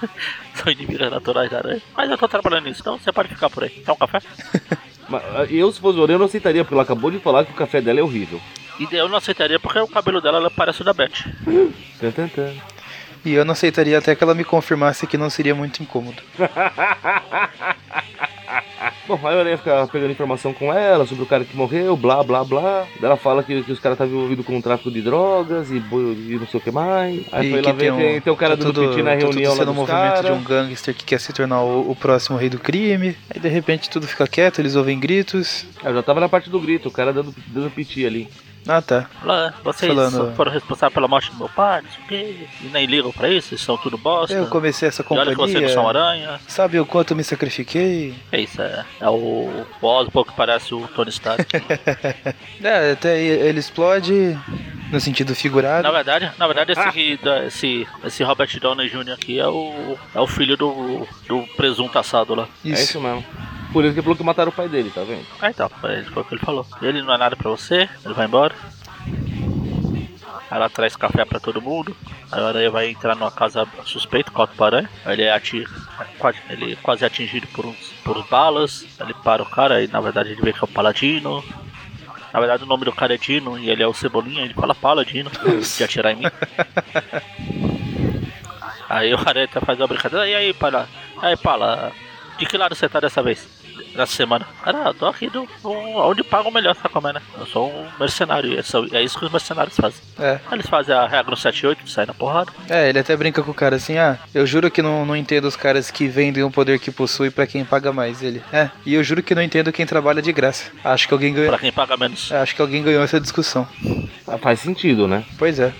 [0.55, 1.83] São inimigas naturais da aranha.
[1.97, 3.71] Mas eu tô trabalhando nisso, então você pode ficar por aí.
[3.71, 4.21] Quer um café?
[5.11, 7.55] Ah, eu, se fosse o eu não aceitaria, porque ela acabou de falar que o
[7.55, 8.39] café dela é horrível.
[8.79, 11.25] E eu não aceitaria porque o cabelo dela ela parece o da Beth.
[13.25, 16.23] E eu não aceitaria até que ela me confirmasse que não seria muito incômodo.
[19.09, 22.23] Bom, aí a Aranha fica pegando informação com ela sobre o cara que morreu, blá
[22.23, 22.87] blá blá.
[23.03, 26.47] Ela fala que, que os caras estavam envolvidos com tráfico de drogas e, e não
[26.47, 27.23] sei o que mais.
[27.33, 29.17] Aí e foi lá ver, tem, tem o cara tá do tudo- Piti na tá
[29.17, 30.23] tudo reunião lá sendo um dos movimento cara.
[30.23, 33.17] de um gangster que quer se tornar o, o próximo rei do crime.
[33.35, 35.65] Aí de repente tudo fica quieto, eles ouvem gritos.
[35.83, 38.29] Eu já tava na parte do grito, o cara dando, dando piti ali.
[38.69, 39.07] Ah tá.
[39.23, 42.47] Ela, vocês Falando- foram responsáveis pela morte do meu pai, não sei o quê.
[42.63, 44.35] E nem ligam pra isso, vocês são tudo bosta.
[44.37, 46.05] Eu comecei essa e olha que vocês não são companhia.
[46.09, 46.41] aranha.
[46.47, 48.15] Sabe o quanto eu me sacrifiquei?
[48.31, 51.47] É isso, é, é o, o Osborn que parece o Tony Stark.
[52.63, 54.37] É, até aí ele explode
[54.91, 55.83] no sentido figurado.
[55.83, 59.13] na verdade, na verdade esse, da- esse, esse Robert Downey Jr.
[59.13, 62.49] aqui é o, é o filho do, do presunto assado lá.
[62.65, 63.25] É isso mesmo.
[63.73, 65.27] Por isso que ele falou que mataram o pai dele, tá vendo?
[65.41, 66.67] Ah, então, foi foi o que ele falou.
[66.81, 68.55] Ele não é nada pra você, ele vai embora.
[70.51, 71.95] Aí ela traz café pra todo mundo.
[72.33, 74.91] Aí a aranha vai entrar numa casa suspeita, corta o aranha.
[75.05, 75.41] Aí ele é,
[76.19, 78.87] quase, ele é quase atingido por uns, por uns balas.
[78.99, 81.45] Ele para o cara e na verdade ele vê que é o Paladino.
[82.33, 84.75] Na verdade o nome do cara é Dino e ele é o Cebolinha, ele fala
[84.75, 85.31] Paladino
[85.77, 86.25] de atirar em mim.
[88.89, 90.27] Aí o aranha até faz uma brincadeira.
[90.27, 90.89] E aí, Pala?
[91.21, 91.93] Aí, Pala,
[92.39, 93.47] de que lado você tá dessa vez?
[93.95, 94.47] Nessa semana?
[94.63, 97.23] Cara, eu tô aqui do, do- onde pagam melhor, sabe como é, né?
[97.39, 100.01] Eu sou um mercenário, e é só- é isso que os mercenários fazem.
[100.19, 100.39] É.
[100.53, 102.53] Eles fazem a regra no 78, sai na porrada.
[102.69, 105.47] É, ele até brinca com o cara assim, ah, eu juro que não, não entendo
[105.47, 108.23] os caras que vendem o poder que possui pra quem paga mais.
[108.23, 110.71] Ele, é, e eu juro que não entendo quem trabalha de graça.
[110.85, 111.49] Acho que alguém ganhou.
[111.51, 112.31] Pra quem paga menos.
[112.31, 113.67] é, Acho que alguém ganhou essa discussão.
[114.27, 115.25] Ah, faz sentido, né?
[115.39, 115.73] Pois é.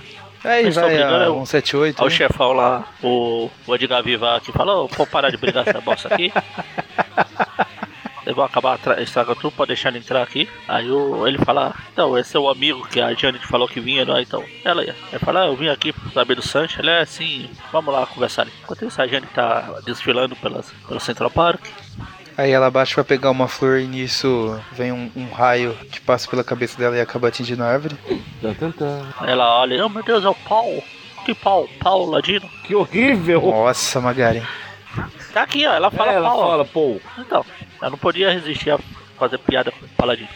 [0.43, 2.01] Aí Eles vai brigando, a eu- 178.
[2.01, 5.81] Aí o chefão lá, o, o Edgar Viva aqui falou, vou parar de brigar essa
[5.81, 6.31] bosta aqui.
[8.29, 10.47] Eu vou acabar estragando tudo, pode deixar ele entrar aqui.
[10.67, 14.05] Aí o, ele fala, então, esse é o amigo que a Janet falou que vinha,
[14.05, 14.19] não?
[14.19, 14.95] Então, ela ia.
[15.11, 16.79] Ele fala, ah, eu vim aqui pra saber do Sancho.
[16.79, 18.51] Ele é assim, vamos lá conversar ali.
[18.61, 21.59] Enquanto isso, a Janet tá desfilando pelas, pelo Central Park.
[22.37, 26.29] Aí ela bate pra pegar uma flor e nisso vem um, um raio que passa
[26.29, 27.97] pela cabeça dela e acaba atingindo a árvore.
[29.25, 30.83] Ela olha, oh meu Deus, é o Paul.
[31.25, 31.67] Que Paul?
[31.81, 32.47] Paul Ladino?
[32.63, 33.41] Que horrível!
[33.41, 34.43] Nossa, Magaren.
[35.33, 36.39] Tá aqui, ó, ela fala É, ela Paul.
[36.41, 36.47] ó.
[36.49, 37.45] fala, pô, Então,
[37.81, 38.79] eu não podia resistir a
[39.17, 40.29] fazer piada com o Paladino.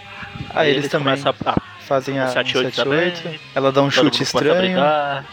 [0.54, 3.24] Aí eles também começam a, ah, fazem a 178 178.
[3.24, 3.40] também.
[3.56, 4.80] Ela dá um chute estranho.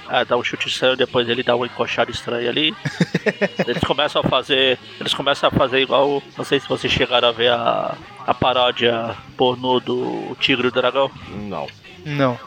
[0.09, 2.75] ah, dá um chute estranho, depois ele dá uma encoxada estranha ali.
[3.67, 4.79] eles começam a fazer.
[4.99, 6.23] Eles começam a fazer igual.
[6.37, 7.95] Não sei se vocês chegaram a ver a,
[8.27, 11.11] a paródia pornô do Tigre e o Dragão.
[11.31, 11.67] não.
[12.05, 12.39] Não.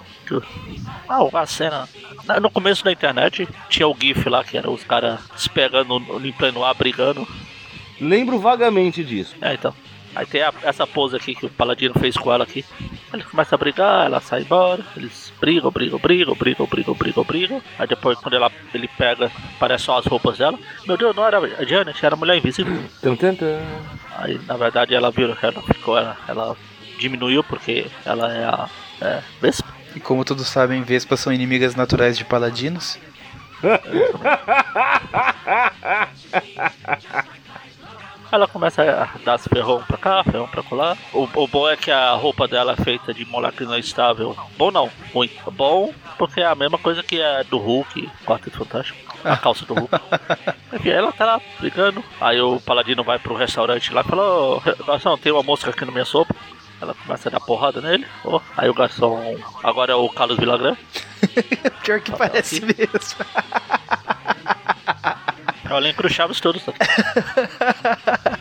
[1.08, 1.88] Ah, a cena.
[2.26, 5.97] na- No começo da internet tinha o GIF lá, que era os caras se pegando
[6.26, 7.28] em pleno ar brigando.
[8.00, 9.36] Lembro vagamente disso.
[9.42, 9.74] É, então.
[10.16, 12.64] Aí tem a- essa pose aqui que o Paladino fez com ela aqui.
[13.12, 14.86] Ele começa a brigar, ela sai embora.
[14.96, 17.62] Eles brigam, brigam, brigam, brigam, brigam, brigam, brigam.
[17.80, 20.60] Aí depois, quando ela, ele pega, parece só as roupas dela.
[20.86, 22.80] Meu Deus, não era a Janet, era a mulher invisível.
[23.02, 23.60] Tum, tum, tum.
[24.18, 26.56] Aí, na verdade, ela virou, ela ficou, ela, ela
[27.00, 28.70] diminuiu porque ela é a
[29.02, 29.68] é, Vespa.
[29.96, 33.00] E como todos sabem, Vespas são inimigas naturais de paladinos.
[38.34, 40.98] Ela começa a dar as ferrão pra cá, ferrão pra colar.
[41.13, 44.36] O, o bom é que a roupa dela é feita de molécula estável.
[44.58, 45.30] Bom não, ruim.
[45.52, 48.98] Bom porque é a mesma coisa que a do Hulk, Quarteto Fantástico.
[49.24, 49.93] A calça do Hulk.
[50.74, 52.04] Enfim, ela tá lá brigando.
[52.19, 55.86] Aí o Paladino vai pro restaurante lá e fala: Ô, garçom, tem uma mosca aqui
[55.86, 56.36] na minha sopa.
[56.82, 58.08] Ela começa a dar porrada nele.
[58.26, 60.76] Ó, aí o garçom, agora é o Carlos Villagrán.
[61.86, 62.89] Pior que parece mesmo.
[65.74, 66.64] É o elenco dos Chaves todos.
[66.64, 66.72] Tá?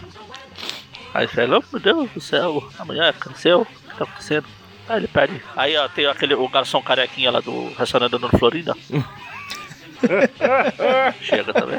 [1.14, 4.46] Aí você fala, oh, meu Deus do céu, a mulher cresceu, o que tá acontecendo?
[4.86, 5.42] Aí ele pede.
[5.56, 8.74] Aí ó, tem aquele, o garçom carequinha lá do restaurante no Florida.
[11.22, 11.78] Chega também.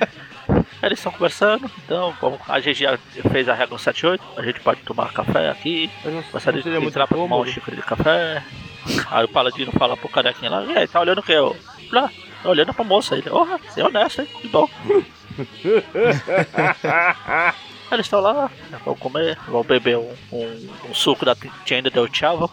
[0.50, 2.98] Aí eles estão conversando, então vamos, a gente já
[3.32, 5.90] fez a regra 78, a gente pode tomar café aqui,
[6.32, 8.44] gostaria de entrar pra tomar um xícara de café.
[9.12, 11.32] Aí o paladino fala pro carequinha lá, e aí, tá olhando o que?
[11.32, 11.56] Eu,
[11.92, 12.10] lá,
[12.42, 13.24] tá olhando pra moça aí.
[13.32, 14.28] Oh, você é honesto, hein?
[14.42, 14.70] Que bom.
[17.92, 18.50] Eles estão lá,
[18.84, 22.52] vão comer, vão beber um, um, um suco da Tienda del Chavo.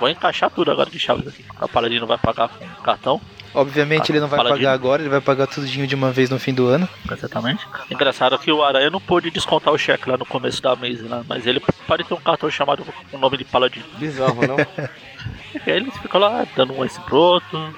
[0.00, 1.44] Vou encaixar tudo agora de chaves aqui.
[1.60, 3.20] O Paladino vai pagar com cartão,
[3.54, 4.58] Obviamente ele não vai Paladino.
[4.58, 6.88] pagar agora, ele vai pagar tudinho de uma vez no fim do ano.
[7.10, 7.64] exatamente.
[7.88, 11.24] Engraçado que o Aranha não pôde descontar o cheque lá no começo da mesa, né?
[11.28, 13.86] mas ele pode ter um cartão chamado com o nome de Paladino.
[13.96, 14.56] Bizarro, não?
[15.66, 17.74] E aí eles ficam lá dando um esse pro outro.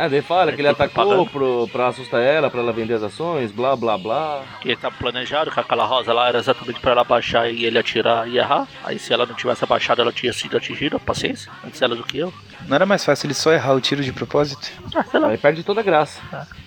[0.00, 3.02] Ah, daí fala que ele tô atacou pro, pra assustar ela, pra ela vender as
[3.02, 4.44] ações, blá blá blá.
[4.60, 7.76] Que ele tava planejado, que aquela rosa lá era exatamente pra ela baixar e ele
[7.76, 8.68] atirar e errar.
[8.84, 11.50] Aí se ela não tivesse abaixado, ela tinha sido atingida, paciência.
[11.66, 12.32] Antes ela do que eu.
[12.68, 14.70] Não era mais fácil ele só errar o tiro de propósito?
[14.94, 15.30] Ah, sei lá.
[15.30, 16.20] Aí perde toda a graça.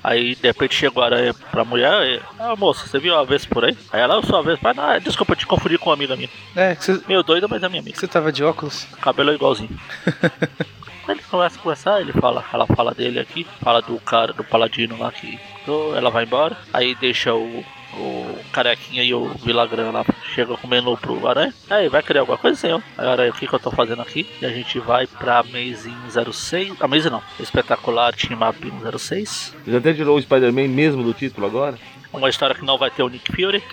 [0.03, 3.45] Aí de repente chegou a aranha pra mulher e, Ah moça, você viu a vez
[3.45, 3.77] por aí?
[3.93, 6.17] Aí ela, eu sou a vez, mas não, desculpa, eu te confundi com uma amiga
[6.17, 6.29] minha.
[6.53, 7.97] É, que você Meio doida, mas é minha amiga.
[7.97, 8.85] você tava de óculos?
[8.99, 9.69] Cabelo é igualzinho.
[11.07, 14.43] Aí ele começa a conversar, ele fala, ela fala dele aqui, fala do cara, do
[14.43, 19.91] paladino lá que então, ela vai embora, aí deixa o, o carequinha e o Vilagrã
[19.91, 21.53] lá, chega comendo pro aranha.
[21.69, 22.81] Aí, vai querer alguma coisa, senhor?
[22.97, 24.27] Aí, aranha, o que, que eu tô fazendo aqui?
[24.41, 25.95] E a gente vai pra Amazing
[26.31, 26.81] 06.
[26.81, 28.57] Amazing não, espetacular Team Up
[28.97, 29.55] 06.
[29.67, 31.77] Já até tirou o Spider-Man mesmo do título agora?
[32.11, 33.63] Uma história que não vai ter o Nick Fury.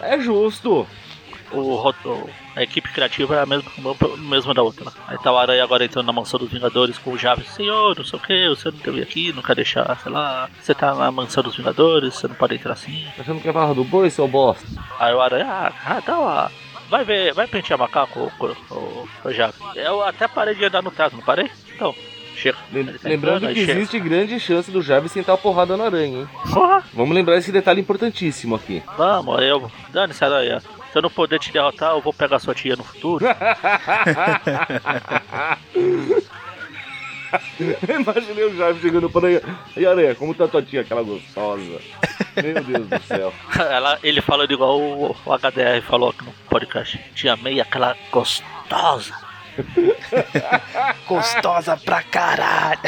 [0.00, 0.86] É justo.
[1.52, 4.90] O, o- a equipe criativa é a mesma, a mesma da outra.
[5.06, 7.48] Aí tá o Aranha agora entrando na mansão dos Vingadores com o Jarvis.
[7.50, 10.48] Senhor, não sei o que, você não deve ir aqui, não quer deixar, sei lá.
[10.60, 13.06] Você tá na mansão dos Vingadores, você não pode entrar assim.
[13.18, 14.66] Achando que é barra do boi, seu bosta.
[14.98, 16.50] Aí o Aranha, ah, ah dá lá.
[16.90, 19.60] Vai ver, vai pentear macaco, o, o, o, o Jarvis.
[19.76, 21.50] Eu até parei de andar no teto, não parei?
[21.74, 21.94] Então,
[22.34, 22.56] chega.
[22.56, 26.28] Tá Lembrando que existe grande chance do Jarvis sentar a porrada na aranha, hein?
[26.52, 28.82] Porra, Vamos lembrar esse detalhe importantíssimo aqui.
[28.96, 29.70] vamos, aí eu.
[29.92, 30.62] Dane-se, Aranha.
[30.92, 33.24] Se eu não poder te derrotar, eu vou pegar sua tia no futuro.
[37.88, 39.42] Imaginei o Jarvis chegando para aranha.
[39.76, 41.80] E aranha, como tá tua tia, aquela gostosa?
[42.42, 43.34] Meu Deus do céu.
[43.58, 46.98] Ela, ele falando igual o, o HDR falou aqui no podcast.
[47.14, 49.14] Te amei aquela gostosa.
[51.08, 52.80] Gostosa pra caralho!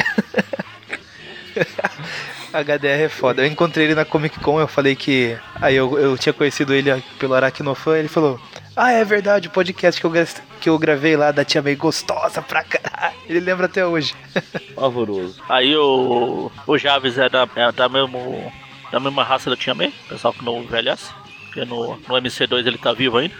[2.53, 3.41] HDR é foda.
[3.41, 5.37] Eu encontrei ele na Comic Con, eu falei que.
[5.55, 8.39] Aí eu, eu tinha conhecido ele pelo Aracnofan, ele falou:
[8.75, 10.11] Ah, é verdade, o podcast que eu,
[10.59, 13.15] que eu gravei lá da Tia May gostosa pra caralho.
[13.27, 14.13] Ele lembra até hoje.
[14.75, 15.41] Pavoroso.
[15.47, 18.51] Aí o, o Javes é da, é da, mesmo,
[18.91, 21.09] da mesma raça da Tia May, pessoal que não envelhece.
[21.45, 23.35] Porque no, no MC2 ele tá vivo ainda.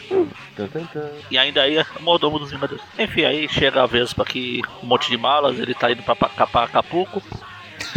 [1.30, 2.84] E ainda aí é mordomo dos Vingadores.
[3.00, 6.28] Enfim, aí chega a Vespa aqui, um monte de malas, ele tá indo pra, pra,
[6.46, 7.24] pra Acapulco.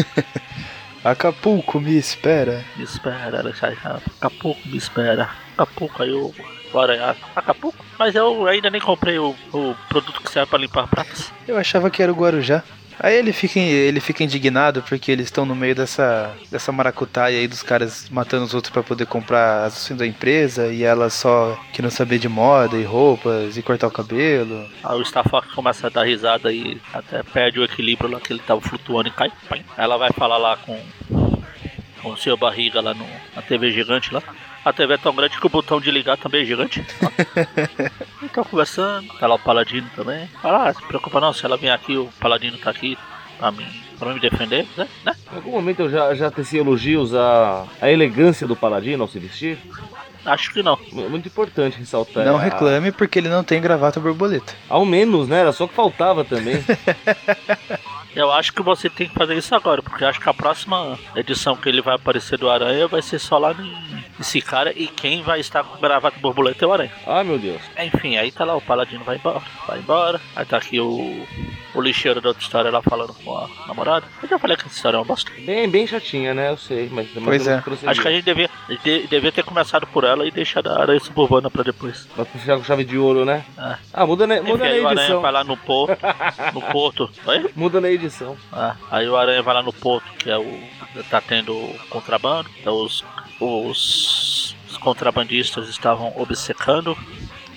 [1.05, 2.65] Acapulco, me espera.
[2.77, 3.43] Me espera,
[3.85, 5.31] ah, Acapulco, me espera.
[5.57, 6.35] Acapulco, aí o
[6.75, 7.85] o Aranha, Acapulco?
[7.99, 11.33] Mas eu ainda nem comprei o, o produto que serve pra limpar pratas.
[11.47, 12.63] Eu achava que era o Guarujá.
[12.99, 17.49] Aí ele fica, ele fica indignado porque eles estão no meio dessa, dessa maracutaia aí
[17.49, 21.59] dos caras matando os outros pra poder comprar as ações da empresa e ela só
[21.73, 24.69] que não saber de moda e roupas e cortar o cabelo.
[24.83, 28.41] Aí o Starfox começa a dar risada e até perde o equilíbrio lá que ele
[28.41, 29.33] tava flutuando e cai.
[29.77, 30.81] Ela vai falar lá com,
[32.01, 34.23] com o seu barriga lá no, na TV gigante lá.
[34.65, 36.85] A TV é tão grande que o botão de ligar também é gigante.
[38.35, 40.27] Estão conversando, tá lá o Paladino também.
[40.42, 42.99] Fala, ah, se preocupa não, se ela vier aqui, o Paladino tá aqui
[43.38, 43.64] pra mim,
[43.97, 44.88] pra me defender, né?
[45.05, 45.14] né?
[45.33, 49.20] Em algum momento eu já, já teci elogios à, à elegância do Paladino ao se
[49.20, 49.57] vestir?
[50.27, 50.77] Acho que não.
[50.97, 52.25] É muito importante ressaltar.
[52.25, 54.53] Não a- reclame porque ele não tem gravata borboleta.
[54.68, 55.38] Ao menos, né?
[55.38, 56.57] Era só que faltava também.
[58.14, 60.98] Eu acho que você tem que fazer isso agora, porque eu acho que a próxima
[61.16, 64.87] edição que ele vai aparecer do Aranha vai ser só lá em esse cara e
[64.87, 66.92] quem vai estar com gravata borboleta é o Aranha.
[67.07, 67.61] ah, meu Deus.
[67.79, 70.20] Enfim, aí tá lá o Paladino vai embora, vai embora.
[70.37, 71.27] Aí tá aqui o,
[71.74, 74.07] o lixeiro da outra história lá falando com a namorada.
[74.22, 75.33] Eu já falei que essa história é uma bosta.
[75.44, 76.50] Bem, bem chatinha, né?
[76.50, 77.09] Eu sei, mas...
[77.14, 77.62] mas Pois é.
[77.87, 78.48] Acho que a gente devia,
[78.85, 82.09] de- devia ter começado por ela e deixado a aranha suburbana pra depois.
[82.16, 83.44] Vai fechar com chave de ouro, né?
[83.59, 83.79] Ah.
[83.92, 85.20] Ah, muda Enfim, muda na aí o aranha edição.
[85.20, 85.98] vai lá no porto.
[86.53, 87.11] No porto.
[87.27, 87.50] Oi?
[87.57, 88.04] Muda na edição.
[88.53, 90.61] Ah, aí o Aranha vai lá no porto, que é o.
[91.11, 91.55] tá tendo
[91.90, 92.49] contrabando.
[92.61, 93.05] Então os,
[93.40, 96.97] os, os contrabandistas estavam obcecando.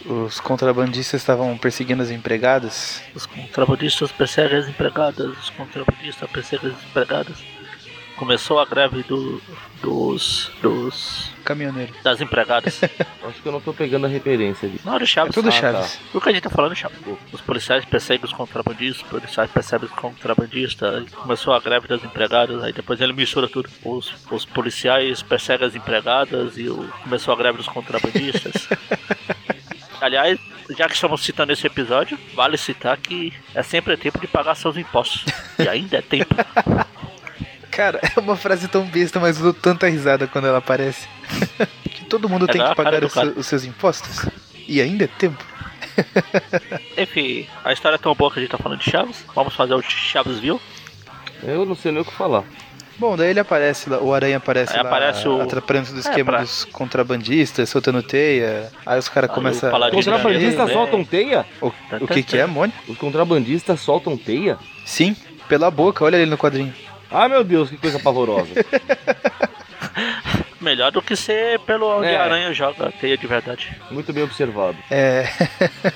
[0.06, 3.02] Os contrabandistas estavam perseguindo as empregadas.
[3.14, 5.38] Os contrabandistas perseguem as empregadas.
[5.38, 7.38] Os contrabandistas perseguem as empregadas.
[8.16, 9.42] Começou a greve do,
[9.82, 10.50] dos.
[10.62, 11.37] dos.
[11.48, 11.94] Caminhoneiro.
[12.04, 12.80] das empregadas.
[13.24, 14.80] Acho que eu não tô pegando a referência ali.
[14.84, 15.34] Não, do É Chaves.
[15.34, 16.00] tudo Ah, Chaves.
[16.14, 16.98] O que a gente tá falando, Chaves?
[17.32, 22.04] Os policiais perseguem os contrabandistas, os policiais perseguem os contrabandistas, aí começou a greve das
[22.04, 23.70] empregadas, aí depois ele mistura tudo.
[23.84, 28.68] Os, os policiais perseguem as empregadas e o, começou a greve dos contrabandistas.
[30.00, 30.40] Aliás,
[30.78, 34.78] já que estamos citando esse episódio, vale citar que é sempre tempo de pagar seus
[34.78, 35.26] impostos.
[35.58, 36.36] E ainda é tempo.
[37.78, 41.08] Cara, é uma frase tão besta, mas eu dou tanta risada quando ela aparece.
[41.86, 44.26] que todo mundo É tem que pagar os, os seus impostos.
[44.68, 45.46] E ainda é tempo.
[46.98, 49.24] Enfim, a história é tão boa que a gente tá falando de Chaves.
[49.36, 50.60] Vamos fazer o Chaves Viu.
[51.44, 52.44] Eu não sei nem o que falar.
[52.98, 56.00] Bom, daí ele aparece lá, o Aranha aparece Aí lá, aparece o- atrapalhando do É,
[56.00, 58.72] esquema pra- dos contrabandistas, soltando teia.
[58.84, 61.46] Aí os caras começam o Paladino tirar Contrabandistas soltam teia?
[61.62, 61.68] O,
[62.02, 62.74] o que que é, Mônio?
[62.88, 64.58] Os contrabandistas soltam teia?
[64.84, 65.16] Sim,
[65.48, 66.74] pela boca, olha ele no quadrinho.
[67.12, 68.50] Ah, meu Deus, que coisa pavorosa.
[70.60, 72.18] Melhor do que ser pelo onde É.
[72.18, 73.76] a aranha joga a teia de verdade.
[73.92, 74.78] Muito bem observado.
[74.90, 75.28] É.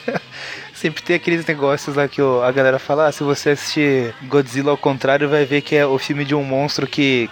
[0.73, 4.71] Sempre tem aqueles negócios lá que o- a galera fala: ah, se você assistir Godzilla
[4.71, 7.29] ao contrário, vai ver que é o filme de um monstro que,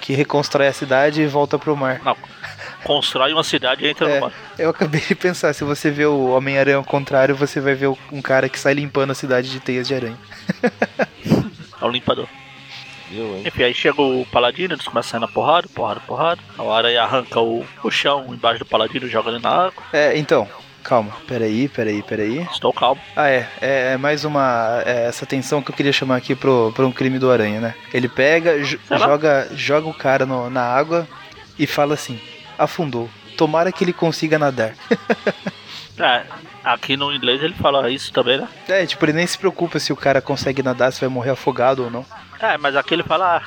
[0.00, 2.00] que reconstrói a cidade e volta pro mar.
[2.04, 2.16] Não.
[2.84, 4.32] Constrói uma cidade e entra É, no mar.
[4.58, 8.22] eu acabei de pensar: se você vê o Homem-Aranha ao contrário, você vai ver um
[8.22, 10.18] cara que sai limpando a cidade de teias de aranha.
[11.80, 12.28] É o limpador.
[13.20, 13.42] Hein?
[13.46, 16.40] Enfim, aí chega o paladino, eles começam a porrada, porrada, porrada.
[16.58, 19.82] A aranha arranca o, o chão embaixo do paladino, joga ele na água.
[19.92, 20.48] É, então,
[20.82, 22.38] calma, peraí, peraí, peraí.
[22.50, 23.00] Estou calmo.
[23.16, 23.48] Ah, é.
[23.60, 24.82] É, é mais uma.
[24.86, 27.74] é essa tensão que eu queria chamar aqui pro, pro um crime do Aranha, né?
[27.92, 31.06] Ele pega, jo- joga, joga o cara no- na água
[31.58, 32.20] e fala assim:
[32.58, 33.08] afundou.
[33.36, 34.74] Tomara que ele consiga nadar.
[35.98, 36.22] É,
[36.64, 38.48] aqui no inglês ele fala isso também, né?
[38.66, 41.84] É, tipo, ele nem se preocupa se o cara consegue nadar, se vai morrer afogado
[41.84, 42.04] ou não.
[42.42, 43.42] É, mas aqui ele fala, ah,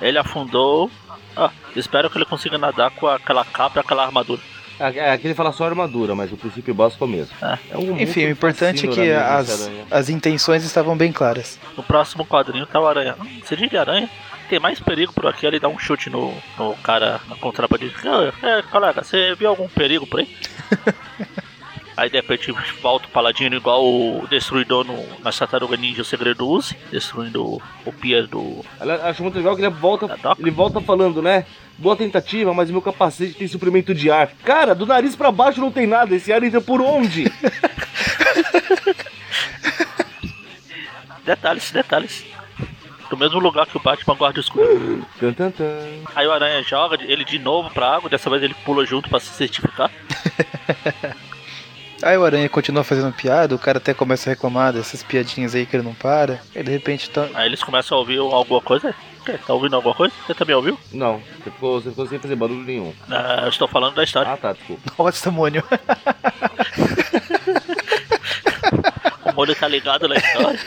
[0.00, 0.90] ele afundou.
[1.36, 4.40] Ah, espero que ele consiga nadar com aquela capa e aquela armadura.
[4.78, 7.34] Ah, é, Aqui ele fala só armadura, mas o princípio básico é o mesmo.
[7.42, 7.58] É.
[7.70, 11.58] É um Enfim, o importante é que as, as intenções estavam bem claras.
[11.76, 13.16] No próximo quadrinho tá o aranha.
[13.18, 14.08] Hum, você diz de aranha?
[14.48, 17.98] Tem mais perigo por aqui, ele dá um chute no, no cara na contrabandista.
[18.04, 20.28] Ah, É, colega, você viu algum perigo por aí?
[21.96, 26.38] Aí de repente volta o paladino igual o destruidor no, na Tartaruga Ninja o segredo
[26.38, 28.62] do Uzi, destruindo o, pier do.
[29.04, 31.46] Acho muito legal que ele volta, ele volta falando, né?
[31.78, 34.30] Boa tentativa, mas meu capacete tem suprimento de ar.
[34.44, 36.14] Cara, do nariz pra baixo não tem nada.
[36.14, 37.30] Esse ar entra por onde?
[41.24, 42.24] Detalhes, detalhes.
[43.10, 45.04] Do mesmo lugar que o Batman guarda o escudo.
[46.14, 49.18] Aí o aranha joga ele de novo pra água, dessa vez ele pula junto pra
[49.18, 49.90] se certificar.
[52.06, 55.66] Aí o Aranha continua fazendo piada, o cara até começa a reclamar dessas piadinhas aí
[55.66, 56.40] que ele não para.
[56.54, 57.26] Aí de repente tá.
[57.34, 58.94] Aí eles começam a ouvir alguma coisa.
[59.20, 59.36] O quê?
[59.44, 60.14] Tá ouvindo alguma coisa?
[60.24, 60.78] Você também ouviu?
[60.92, 62.94] Não, você ficou, você ficou sem fazer barulho nenhum.
[63.10, 64.30] Ah, eu estou falando da história.
[64.30, 64.92] Ah, tá, desculpa.
[64.96, 65.64] Nossa, Mônio.
[69.26, 70.58] O molho tá ligado na história.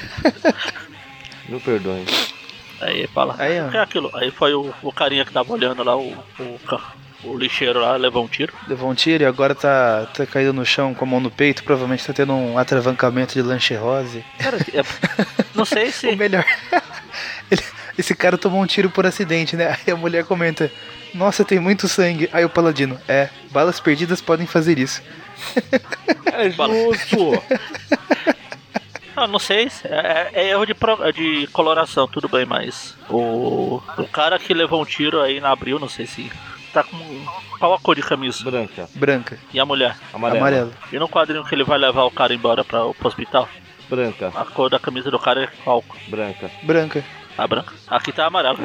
[1.48, 2.06] Meu perdão.
[2.82, 3.36] Aí fala.
[3.40, 3.68] Aí, ó.
[3.68, 4.12] O que é aquilo?
[4.14, 6.60] Aí foi o, o carinha que tava olhando lá, o, o,
[7.24, 8.54] o lixeiro lá, levou um tiro.
[8.68, 11.64] Levou um tiro e agora tá, tá caído no chão com a mão no peito.
[11.64, 14.24] Provavelmente tá tendo um atravancamento de lanche rose.
[14.38, 14.84] Cara, é-
[15.54, 16.16] não sei O se.
[16.16, 16.46] melhor.
[17.52, 17.64] ele-
[17.98, 19.78] esse cara tomou um tiro por acidente, né?
[19.86, 20.72] Aí a mulher comenta:
[21.14, 22.30] Nossa, tem muito sangue.
[22.32, 25.02] Aí o paladino: É, balas perdidas podem fazer isso.
[26.32, 27.44] É justo.
[29.16, 29.70] Ah, não sei.
[29.70, 32.96] se- É, é erro de, pro- de coloração, tudo bem, mas.
[33.10, 36.32] O, o cara que levou um tiro aí na abril, não sei se.
[36.74, 36.98] Tá com.
[37.58, 38.44] Qual a cor de camisa?
[38.44, 39.96] Branca, Branca, E a mulher?
[40.14, 40.74] amarela, amarelo.
[40.94, 43.48] E no quadrinho que ele vai levar o cara embora pra, pro hospital?
[43.90, 45.84] branca, A cor da camisa do cara é qual?
[46.08, 47.04] branca, Branca.
[47.38, 47.74] A branca.
[47.88, 48.58] Aqui tá amarelo.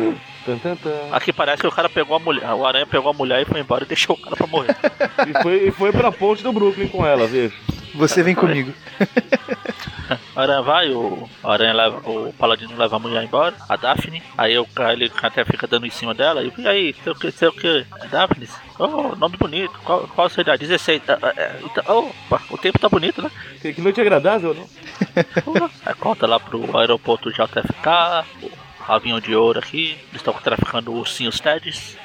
[0.45, 0.91] Tan, tan, tan.
[1.13, 2.53] Aqui parece que o cara pegou a mulher.
[2.53, 4.77] O aranha pegou a mulher e foi embora e deixou o cara pra morrer.
[5.29, 7.55] E foi, e foi pra ponte do Brooklyn com ela, veja.
[7.95, 8.73] Você vem comigo.
[10.37, 14.23] Aranha vai, o, aranha leva, o paladino leva a mulher embora, a Daphne.
[14.37, 16.43] Aí o cara ele até fica dando em cima dela.
[16.43, 17.87] E, e aí, sei o que, sei o que?
[18.11, 18.49] Daphne?
[18.79, 19.79] Oh, nome bonito.
[19.85, 20.67] Qual, qual a sua idade?
[20.67, 21.03] 16.
[21.09, 23.31] Ah, ah, é, então, opa, o tempo tá bonito, né?
[23.61, 25.71] Que, noite agradável, não?
[25.85, 29.93] Aí conta lá pro aeroporto JFK, o avião de ouro aqui.
[30.09, 31.97] Eles estão traficando ursinhos Teds.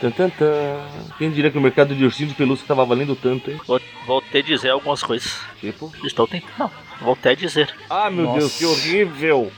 [0.00, 0.80] Tan, tan, tan.
[1.18, 3.60] Quem diria que o mercado de ursinhos de pelúcia tava valendo tanto, hein?
[3.66, 5.40] Vou, vou até dizer algumas coisas.
[5.60, 5.92] Tipo.
[6.04, 6.52] Estou tentando.
[6.58, 6.70] Não,
[7.00, 7.74] vou até dizer.
[7.88, 8.38] Ah, meu Nossa.
[8.38, 9.52] Deus, que horrível!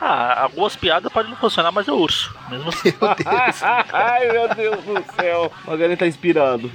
[0.00, 2.34] Ah, algumas piadas podem não funcionar, mas é urso.
[2.50, 2.92] Mesmo assim.
[3.00, 3.62] Meu Deus.
[3.92, 5.52] Ai, meu Deus do céu.
[5.66, 6.70] O Magari tá inspirado.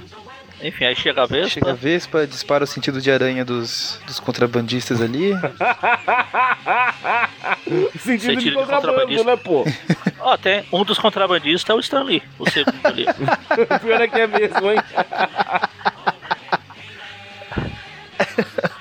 [0.62, 1.50] Enfim, aí chega a vez.
[1.50, 5.32] Chega a Vespa, dispara o sentido de aranha dos, dos contrabandistas ali.
[7.98, 9.24] Sentido de Sentido de contrabando, contrabandista.
[9.24, 9.64] né, pô?
[10.20, 13.06] Ó, tem um dos contrabandistas é o Stanley, o segundo ali.
[13.08, 14.78] O pior é que é mesmo, hein?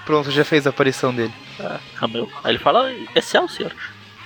[0.09, 1.31] Pronto, já fez a aparição dele.
[1.59, 2.27] Ah, meu.
[2.43, 3.71] Aí ele fala, Excelsior.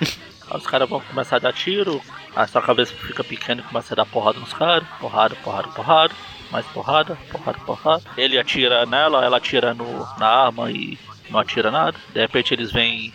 [0.00, 2.00] Aí os caras vão começar a dar tiro,
[2.34, 4.88] a sua cabeça fica pequena e começa a dar porrada nos caras.
[4.98, 6.14] Porrada, porrada, porrada.
[6.50, 8.02] Mais porrada, porrada, porrada.
[8.16, 11.98] Ele atira nela, ela atira no, na arma e não atira nada.
[12.14, 13.12] De repente eles veem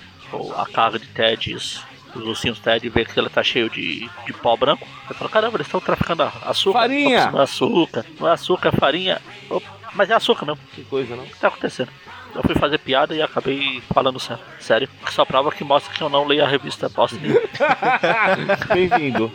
[0.55, 4.34] a carga de Teds, os ursinhos Ted, e vê que ela tá cheio de, de
[4.43, 4.88] pó branco.
[5.09, 6.82] Aí fala, caramba, eles estão traficando açúcar.
[6.82, 7.32] Farinha!
[7.32, 9.20] Não é açúcar, não é açúcar, é farinha.
[9.49, 10.61] Opa, mas é açúcar mesmo.
[10.76, 11.24] Que coisa, não?
[11.24, 11.89] O que tá acontecendo?
[12.36, 14.88] Eu fui fazer piada e acabei falando sé- sério.
[15.05, 17.41] Que só prova que mostra que eu não leio a revista bosta nenhuma.
[18.73, 19.32] Bem-vindo.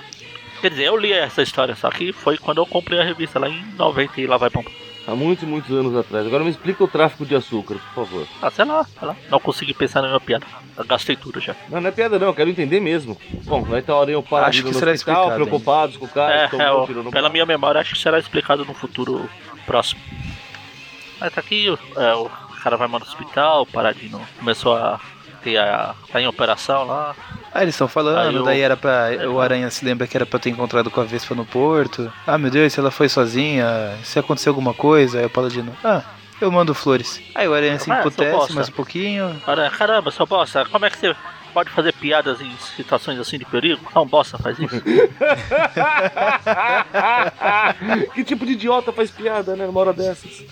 [0.60, 3.48] Quer dizer, eu li essa história, só que foi quando eu comprei a revista lá
[3.48, 4.70] em 90 e lá vai bomba.
[5.06, 6.26] Há muitos e muitos anos atrás.
[6.26, 8.26] Agora me explica o tráfico de açúcar, por favor.
[8.40, 9.14] Ah, sei lá, sei lá.
[9.28, 10.46] Não consegui pensar na minha piada.
[10.78, 11.54] Eu gastei tudo já.
[11.68, 13.20] Não, não é piada não, eu quero entender mesmo.
[13.44, 16.06] Bom, vai estar a hora eu parar Acho no que será hospital, explicado, preocupados com
[16.06, 16.70] o cara, É, que é,
[17.02, 19.28] no pela minha memória, acho que será explicado no futuro
[19.66, 20.00] próximo.
[21.20, 22.30] Aí tá aqui, é, o
[22.64, 24.98] cara vai mandar no hospital, o Paradino começou a
[25.42, 25.94] ter a.
[26.10, 27.14] tá em operação lá.
[27.52, 29.08] Ah, eles estão falando, Aí eu- daí era pra.
[29.30, 32.10] O Aranha se lembra que era pra ter encontrado com a Vespa no porto.
[32.26, 33.66] Ah, meu Deus, se ela foi sozinha,
[34.02, 35.76] se acontecer alguma coisa, aí o Paladino.
[35.84, 36.02] Ah,
[36.40, 37.20] eu mando flores.
[37.34, 39.40] Aí o Aranha se Mas, seu emputece mais um pouquinho.
[39.44, 41.14] Cara, caramba, seu bosta, como é que você
[41.52, 43.80] pode fazer piadas em situações assim de perigo?
[43.94, 44.74] Um bosta faz isso.
[48.14, 50.44] que tipo de idiota faz piada, né, numa hora dessas?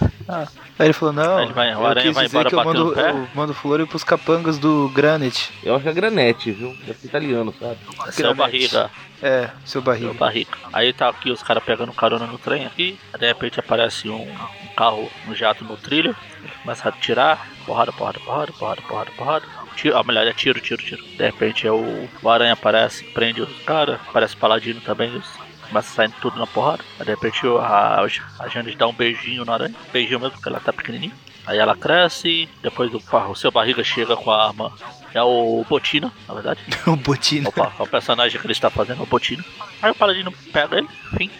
[0.79, 2.85] Aí ele falou, não, ele vai- o eu Aranha vai dizer embora que eu batendo
[2.87, 5.53] mando, eu mando flores pros capangas do Granite.
[5.63, 6.75] Eu acho que é granete, viu?
[6.87, 7.77] Deve ser italiano, sabe?
[8.13, 8.37] Seu Granete.
[8.39, 8.91] barriga,
[9.23, 10.15] É, seu seu barriga.
[10.15, 10.51] barriga.
[10.73, 12.99] Aí tá aqui os caras pegando carona no trem aqui.
[13.19, 16.17] De repente aparece um, um carro, um jato no trilho.
[16.63, 17.47] Começa a atirar.
[17.65, 19.47] Porrada, porrada, porrada, porrada, porrada, porrada.
[19.77, 21.03] Tiro, ah, melhor é tiro, tiro, tiro.
[21.03, 24.01] De repente é o, o aranha aparece, prende os caras.
[24.09, 25.15] Aparece o paladino também.
[25.17, 25.25] Os,
[25.73, 26.85] começa saindo tudo na porrada.
[26.99, 28.07] Aí de repente a,
[28.39, 29.75] a Janice dá um beijinho na aranha.
[29.93, 31.13] Beijinho mesmo, porque ela tá pequenininha.
[31.47, 32.49] Aí ela cresce.
[32.63, 34.73] Depois o, o seu barriga chega com a arma.
[35.15, 36.61] É o Botina, na verdade.
[36.87, 37.49] o Botina.
[37.49, 39.45] Opa, é o personagem que ele está fazendo, é o Botino.
[39.81, 41.31] Aí o Paladino pega ele, enfim.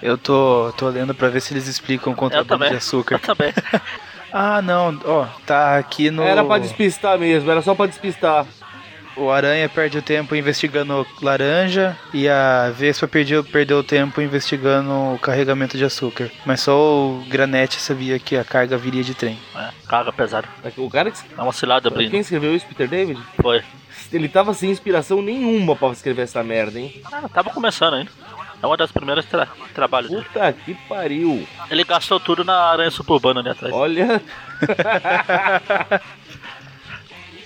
[0.00, 2.68] Eu tô, tô lendo pra ver se eles explicam o Eu contrabando também.
[2.68, 3.18] de Eu açúcar.
[3.18, 3.52] também.
[4.30, 6.22] Ah, não, ó, tá aqui no.
[6.22, 8.44] Era pra despistar mesmo, era só pra despistar.
[9.18, 14.90] O Aranha perde o tempo investigando laranja e a Vespa perdeu, perdeu o tempo investigando
[15.14, 16.30] o carregamento de açúcar.
[16.46, 19.36] Mas só o Granete sabia que a carga viria de trem.
[19.56, 20.48] É, carga pesada.
[20.76, 21.18] O cara que.
[21.34, 22.12] Dá uma cilada abrindo.
[22.12, 23.20] Quem escreveu isso, Peter David?
[23.42, 23.62] Foi.
[24.12, 27.02] Ele tava sem inspiração nenhuma pra escrever essa merda, hein?
[27.12, 28.10] Ah, tava começando ainda.
[28.62, 30.24] É uma das primeiras tra trabalhos dele.
[30.24, 31.46] Puta que pariu.
[31.70, 33.74] Ele gastou tudo na aranha suburbana ali atrás.
[33.74, 34.22] Olha.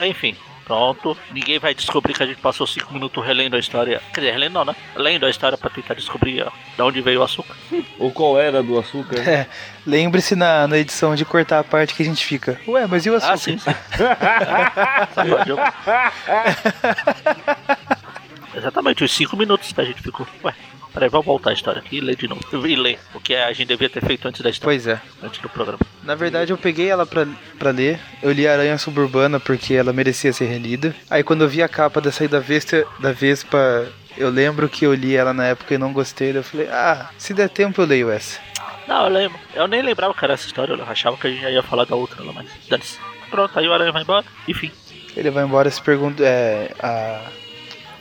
[0.06, 1.16] Enfim, pronto.
[1.32, 4.00] Ninguém vai descobrir que a gente passou 5 minutos relendo a história.
[4.12, 4.74] Quer dizer, relendo não, né?
[4.96, 7.54] Lendo a história pra tentar descobrir ó, de onde veio o açúcar.
[7.98, 9.18] Ou qual era do açúcar?
[9.28, 9.46] É,
[9.86, 12.60] lembre-se na, na edição de cortar a parte que a gente fica.
[12.66, 13.32] Ué, mas e o açúcar?
[13.32, 13.70] Ah, sim, sim.
[18.56, 20.26] Exatamente, os 5 minutos que a gente ficou.
[20.44, 20.54] Ué,
[20.92, 22.40] peraí, vamos voltar a história aqui e ler de novo.
[22.66, 25.00] E ler o que a gente devia ter feito antes da história, Pois é.
[25.22, 25.80] antes do programa.
[26.02, 27.26] Na verdade, eu peguei ela pra,
[27.58, 27.98] pra ler.
[28.22, 30.94] Eu li Aranha Suburbana porque ela merecia ser relida.
[31.10, 34.84] Aí, quando eu vi a capa da saída da Vespa, da Vespa, eu lembro que
[34.84, 36.36] eu li ela na época e não gostei.
[36.36, 38.40] Eu falei, ah, se der tempo eu leio essa.
[38.86, 39.38] Não, eu lembro.
[39.54, 41.84] Eu nem lembrava que era essa história, eu achava que a gente já ia falar
[41.84, 42.98] da outra lá, mas dane-se.
[43.30, 44.70] Pronto, aí o Aranha vai embora, enfim.
[45.16, 46.22] Ele vai embora se pergunta.
[46.24, 47.20] É, a,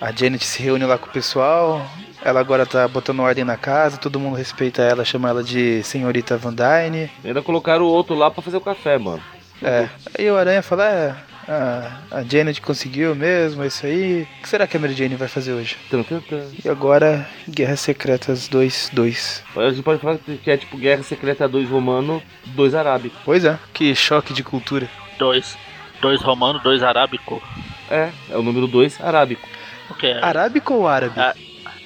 [0.02, 1.86] a Janet se reúne lá com o pessoal.
[2.24, 6.38] Ela agora tá botando ordem na casa, todo mundo respeita ela, chama ela de Senhorita
[6.38, 7.10] Van Dyne.
[7.26, 9.22] Ainda colocaram o outro lá pra fazer o café, mano.
[9.62, 9.90] É.
[10.18, 11.16] Aí o Aranha fala, é.
[11.48, 14.28] a, a Janet conseguiu mesmo, é isso aí.
[14.40, 15.78] O que será que a Mary Jane vai fazer hoje?
[15.90, 16.44] Tum, tum, tum.
[16.64, 19.44] E agora, Guerras Secretas 2, 2.
[19.56, 23.16] A gente pode falar que é tipo Guerra Secreta 2 romano, 2 arábico.
[23.26, 24.88] Pois é, que choque de cultura.
[25.18, 25.58] Dois.
[26.00, 27.42] Dois romano, dois arábico.
[27.90, 29.48] É, é o número 2 arábico.
[29.90, 30.24] O que é?
[30.24, 31.14] Arábico ou árabe?
[31.20, 31.36] Ah.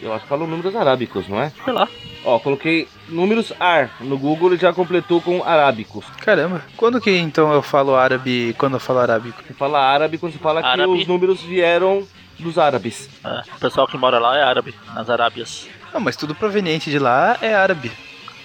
[0.01, 1.51] Eu acho que fala números arábicos, não é?
[1.63, 1.87] Sei lá.
[2.23, 6.05] Ó, coloquei números AR no Google ele já completou com arábicos.
[6.21, 9.43] Caramba, quando que então eu falo árabe quando eu falo arábico?
[9.45, 10.91] Você fala árabe quando você fala Árabe.
[10.91, 12.05] que os números vieram
[12.39, 13.09] dos árabes.
[13.23, 15.67] É, o pessoal que mora lá é árabe, nas Arábias.
[15.93, 17.91] Não, mas tudo proveniente de lá é árabe.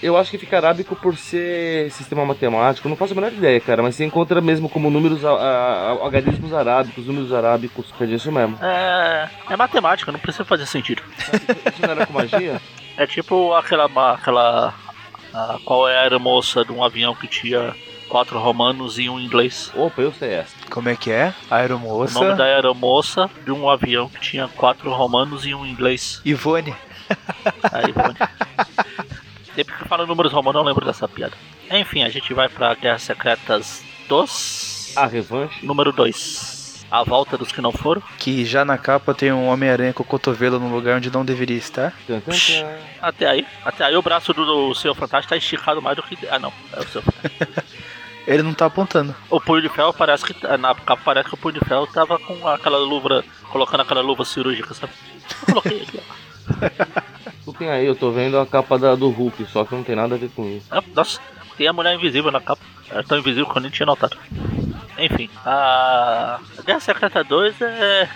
[0.03, 3.83] Eu acho que fica arábico por ser sistema matemático, não faço a menor ideia, cara,
[3.83, 8.33] mas você encontra mesmo como números, a, a, a- algarismos arábicos, números arábicos, é disso
[8.33, 8.59] mesmo.
[8.63, 11.03] É, é matemática, não precisa fazer sentido.
[11.19, 12.61] Isso não era com magia?
[12.97, 13.87] É tipo aquela.
[14.15, 14.75] aquela
[15.35, 17.75] a, qual é a aeromoça de um avião que tinha
[18.09, 19.71] quatro romanos e um inglês?
[19.77, 20.55] Opa, eu sei essa.
[20.71, 21.33] Como é que é?
[21.51, 22.19] O Aeromoça.
[22.19, 26.21] nome da aeromoça de um avião que tinha quatro romanos e um inglês.
[26.25, 26.75] Ivone.
[27.73, 28.17] Aí, pronto.
[29.61, 31.35] Sempre que fala números romanos eu lembro dessa piada.
[31.71, 34.95] Enfim, a gente vai pra Guerras Secretas 2.
[34.97, 35.67] A revanche.
[35.67, 36.87] Número 2.
[36.91, 38.03] A volta dos que não foram.
[38.19, 41.59] Que já na capa tem um Homem-Aranha com o cotovelo no lugar onde não deveria
[41.59, 41.93] estar.
[42.07, 42.23] Tan.
[43.03, 43.47] Até aí.
[43.63, 46.17] Até aí o braço do, do Senhor Fantástico tá esticado mais do que.
[46.31, 47.63] Ah não, é o Senhor Fantástico.
[48.27, 49.15] Ele não tá apontando.
[49.29, 50.35] O punho de ferro parece que.
[50.57, 53.23] Na capa parece que o punho de ferro tava com aquela luva.
[53.51, 54.95] Colocando aquela luva cirúrgica, sabe?
[55.43, 57.01] Eu coloquei aqui, ó.
[57.61, 60.15] Tem aí, eu tô vendo a capa da, do Hulk, só que não tem nada
[60.15, 60.67] a ver com isso.
[60.71, 61.21] Ah, Nossa,
[61.59, 62.63] tem a mulher invisível na capa.
[62.91, 64.17] Ela é tão invisível que eu nem tinha notado.
[64.99, 68.09] Enfim, a Guerra Secreta 2 é.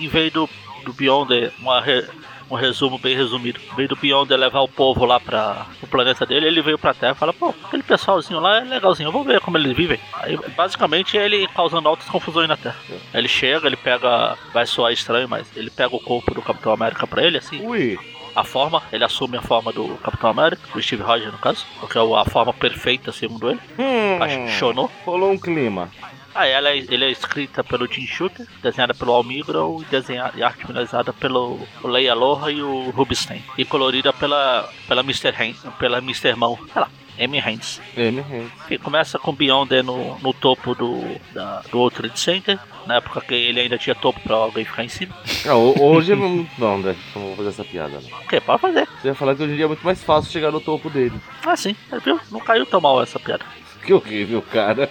[0.00, 0.48] Em vez do,
[0.84, 2.06] do Beyond, uma re-
[2.50, 3.60] um resumo bem resumido.
[3.72, 6.94] Em vez do Beyond levar o povo lá para o planeta dele, ele veio pra
[6.94, 10.00] Terra e fala: pô, aquele pessoalzinho lá é legalzinho, eu vou ver como eles vivem.
[10.14, 12.76] Aí basicamente é ele causando altas confusões na Terra.
[12.88, 14.36] Aí ele chega, ele pega.
[14.52, 17.98] Vai soar estranho, mas ele pega o corpo do Capitão América pra ele, assim Ui,
[18.34, 21.98] a forma, ele assume a forma do Capitão América, do Steve Rogers no caso, porque
[21.98, 24.90] é a forma perfeita segundo ele, hum, apaixonou.
[25.04, 25.90] rolou um clima.
[26.34, 30.32] Ah, ela é, ele é escrita pelo Jim Shooter, desenhada pelo Al Migro e desenhada
[30.34, 33.44] e arte finalizada pelo Leia Loha e o Rubinstein.
[33.58, 35.28] E colorida pela pela Mr.
[35.28, 36.34] Hand, pela Mr.
[36.34, 37.38] Mão, sei lá, M.
[37.38, 37.80] Hands.
[37.96, 38.20] M.
[38.20, 38.50] Hands.
[38.68, 41.02] Que começa com o Beyond no, no topo do,
[41.32, 44.84] da, do outro Trade Center, na época que ele ainda tinha topo pra alguém ficar
[44.84, 45.14] em cima.
[45.44, 48.00] Não, ho- hoje não, não, André, não vou fazer essa piada.
[48.00, 48.18] Não.
[48.18, 48.40] O que?
[48.40, 48.88] Pode fazer.
[49.00, 51.14] Você ia falar que hoje em dia é muito mais fácil chegar no topo dele.
[51.44, 52.18] Ah, sim, viu?
[52.30, 53.44] Não caiu tão mal essa piada.
[53.84, 54.88] Que horrível, cara.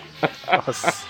[0.65, 1.05] Nossa.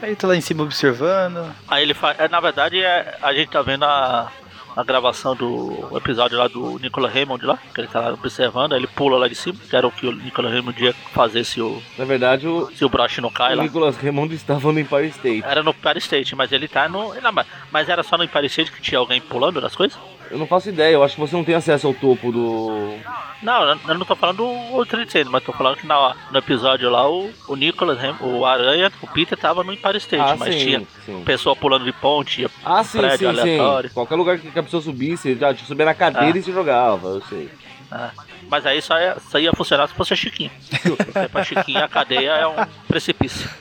[0.00, 1.52] Aí tá lá em cima observando.
[1.66, 2.18] Aí ele faz.
[2.20, 4.30] É, na verdade, é, a gente tá vendo a,
[4.78, 8.86] a gravação do episódio lá do Nicolas Raymond lá, que ele tá lá observando, ele
[8.86, 11.82] pula lá de cima, que era o que o Nicolas Raymond ia fazer se o,
[11.98, 13.62] Na verdade, o, se o broche não cai o lá.
[13.64, 15.42] Nicolas Raymond estava no Empire State.
[15.44, 17.12] Era no Empire State, mas ele tá no.
[17.20, 19.98] Não, mas, mas era só no Empire State que tinha alguém pulando das coisas?
[20.30, 22.94] Eu não faço ideia, eu acho que você não tem acesso ao topo do.
[23.42, 26.38] Não, eu não tô falando do World Trade Center, mas tô falando que na, no
[26.38, 30.36] episódio lá o, o Nicolas, Ram- o Aranha, o Peter tava no Empire State, Ah,
[30.36, 31.22] mas sim, tinha sim.
[31.24, 33.88] pessoa pulando de ponte, Ah, sim, prédio sim, aleatório.
[33.88, 33.94] sim.
[33.94, 36.40] Qualquer lugar que a pessoa subisse, já tipo, subia na cadeira Ah.
[36.40, 37.48] e se jogava, eu sei.
[37.92, 38.10] É.
[38.50, 40.50] Mas aí só ia, só ia funcionar se fosse a Chiquinha.
[40.82, 42.54] Porque pra Chiquinha a cadeia é um
[42.86, 43.48] precipício.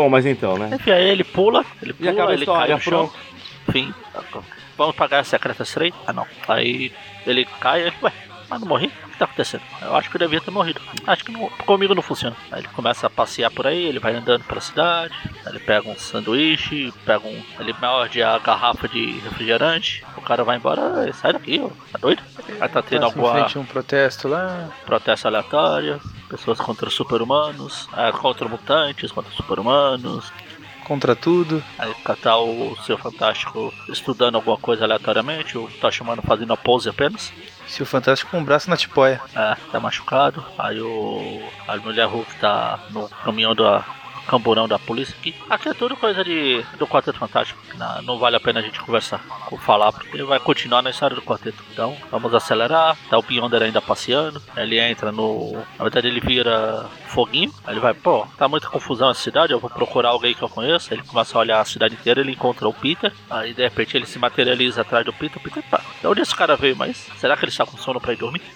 [0.00, 0.70] Bom, mas então, né?
[0.72, 3.12] Enfim, aí ele pula, ele E acaba pula, ele história, cai no chão.
[3.68, 3.94] Enfim,
[4.74, 5.92] vamos pagar a secreta 3?
[6.06, 6.26] Ah não.
[6.48, 6.90] Aí
[7.26, 8.12] ele cai, ué,
[8.50, 8.86] mas não morri?
[9.04, 9.62] O que tá acontecendo?
[9.80, 10.80] Eu acho que eu devia ter morrido.
[11.06, 12.36] Acho que não- comigo não funciona.
[12.50, 15.14] Aí ele começa a passear por aí, ele vai andando pela cidade,
[15.46, 17.42] ele pega um sanduíche, pega um.
[17.58, 21.98] Ele morde a garrafa de refrigerante, o cara vai embora, "Ei, sai daqui, ó, tá
[21.98, 22.22] doido?
[22.60, 24.68] Aí tá tendo alguma frente um protesto lá.
[24.84, 30.32] protesto aleatório, pessoas contra super-humanos, ah, contra mutantes, contra super-humanos.
[30.84, 31.62] Contra tudo.
[31.78, 36.88] Aí tá o seu Fantástico estudando alguma coisa aleatoriamente, o Tocha Humano fazendo a pose
[36.88, 37.32] apenas.
[37.70, 39.20] Se o Fantástico com um braço na tipóia.
[39.34, 40.44] É, tá machucado.
[40.58, 41.40] Aí o.
[41.68, 43.64] A mulher Hulk tá no caminhão do
[44.30, 45.34] camburão da polícia aqui.
[45.50, 47.60] Aqui é tudo coisa de do Quarteto Fantástico.
[47.76, 49.20] Não, não vale a pena a gente conversar,
[49.50, 51.64] ou falar, porque vai continuar na história do quarteto.
[51.72, 52.96] Então, vamos acelerar.
[53.08, 54.40] Tá o Beyonder ainda passeando.
[54.56, 55.54] Ele entra no.
[55.76, 57.52] Na verdade, ele vira foguinho.
[57.66, 59.52] Aí ele vai, pô, tá muita confusão na cidade.
[59.52, 60.94] Eu vou procurar alguém que eu conheço.
[60.94, 62.20] Ele começa a olhar a cidade inteira.
[62.20, 63.12] Ele encontra o Peter.
[63.28, 65.38] Aí de repente ele se materializa atrás do Peter.
[65.38, 66.76] O Peter, pá, de onde esse cara veio?
[66.76, 68.42] Mas será que ele está com sono pra ir dormir?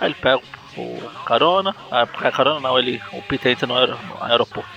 [0.00, 0.42] Aí ele pega
[0.76, 4.68] o carona, ah, porque a carona não, ele, o Peter entra no, aer- no aeroporto,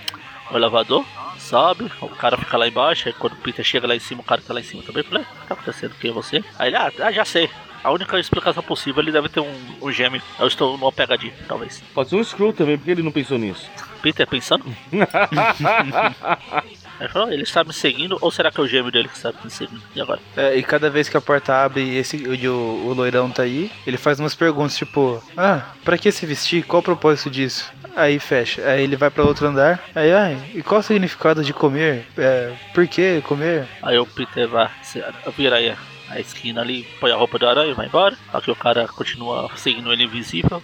[0.51, 1.05] no elevador,
[1.37, 4.23] sobe, o cara fica lá embaixo, aí quando o Peter chega lá em cima, o
[4.23, 6.43] cara tá lá em cima também, falei, o que tá acontecendo, quem é você?
[6.59, 7.49] Aí ele, ah, ah, já sei,
[7.83, 10.21] a única explicação possível ele deve ter um, um gêmeo.
[10.39, 11.81] Eu estou numa pegadinha, talvez.
[11.93, 13.69] Pode ser um Screw também, porque ele não pensou nisso.
[14.01, 14.65] Peter pensando?
[16.99, 19.31] Ele falou, ele está me seguindo ou será que é o gêmeo dele que está
[19.43, 19.81] me seguindo?
[19.95, 20.19] E agora?
[20.35, 23.43] É, e cada vez que a porta abre e esse, o, o, o loirão tá
[23.43, 26.63] aí, ele faz umas perguntas tipo: Ah, pra que se vestir?
[26.63, 27.71] Qual o propósito disso?
[27.95, 28.61] Aí fecha.
[28.67, 29.83] Aí ele vai pra outro andar.
[29.95, 32.05] Aí, ai, e qual o significado de comer?
[32.17, 33.67] É, por que comer?
[33.81, 34.69] Aí o Peter vai,
[35.53, 35.75] aí
[36.09, 38.17] a esquina ali, põe a roupa do aranha e vai embora.
[38.33, 40.61] Aqui o cara continua seguindo ele invisível.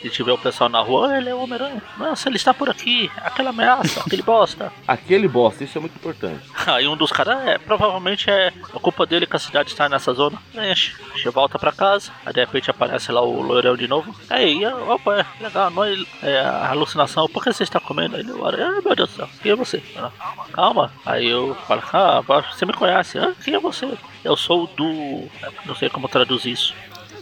[0.00, 1.82] Se tiver o pessoal na rua, "Ah, ele é o Homem-Aranha.
[1.96, 3.10] Nossa, ele está por aqui.
[3.16, 4.72] Aquela ameaça, aquele bosta.
[4.86, 6.40] Aquele bosta, isso é muito importante.
[6.66, 10.12] Aí um dos caras, é, provavelmente é a culpa dele que a cidade está nessa
[10.14, 10.38] zona.
[10.54, 14.14] Enche, enche, volta pra casa, aí de repente aparece lá o loirão de novo.
[14.30, 18.16] Aí, opa, é legal, não é, é a alucinação, por que você está comendo?
[18.16, 19.82] Aí ele, ai meu Deus do céu, quem é você?
[19.96, 20.12] Ela,
[20.52, 22.20] Calma, aí eu falo, ah,
[22.52, 23.88] você me conhece, ah, quem é você?
[24.24, 25.28] Eu sou do.
[25.64, 26.74] não sei como traduzir isso.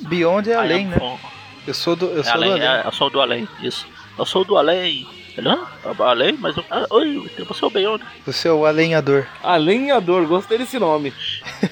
[0.03, 0.97] Beyond é além, né?
[1.67, 2.69] Eu sou do, eu é sou além, do além.
[2.69, 3.87] é, eu sou do além, isso.
[4.19, 5.07] Eu sou do além.
[5.37, 5.67] Ele, ah,
[5.99, 8.05] além, mas eu, ah, oi, você é o Beyond.
[8.25, 9.27] Você é o alenhador.
[9.43, 11.12] Alenhador, gostei desse nome.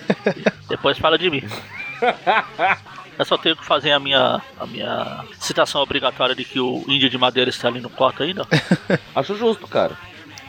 [0.68, 1.42] Depois fala de mim.
[3.16, 7.08] Eu só tenho que fazer a minha, a minha citação obrigatória de que o índio
[7.08, 8.46] de madeira está ali no quarto ainda.
[9.14, 9.96] Acho justo, cara.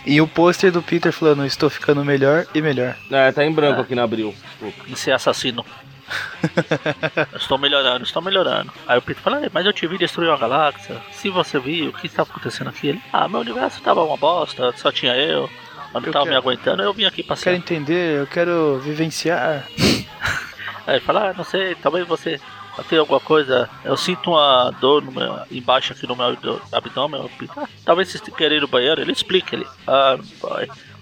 [0.05, 2.95] E o pôster do Peter falando: Estou ficando melhor e melhor.
[3.11, 4.33] É, tá em branco aqui na abril.
[4.87, 5.63] Em ser assassino.
[7.35, 8.71] Estou melhorando, estou melhorando.
[8.87, 11.01] Aí o Peter fala, "Ei, mas eu te vi destruir uma galáxia.
[11.11, 12.89] Se você viu, o que estava acontecendo aqui?
[12.89, 15.49] Ele, ah, meu universo estava uma bosta, só tinha eu.
[15.93, 17.55] Eu não Eu tava me quero- aguentando, eu vim aqui Quero passear.
[17.55, 19.65] entender, eu quero vivenciar.
[20.85, 22.39] Aí ele fala, ah, não sei, talvez você
[22.89, 23.69] tenha alguma coisa.
[23.83, 26.37] Eu sinto uma dor meu- embaixo aqui no meu
[26.71, 27.21] abdômen.
[27.21, 29.01] Eu "Ah, talvez você queira ir no banheiro.
[29.01, 29.65] Ele explica, ele.
[29.87, 30.17] Ah.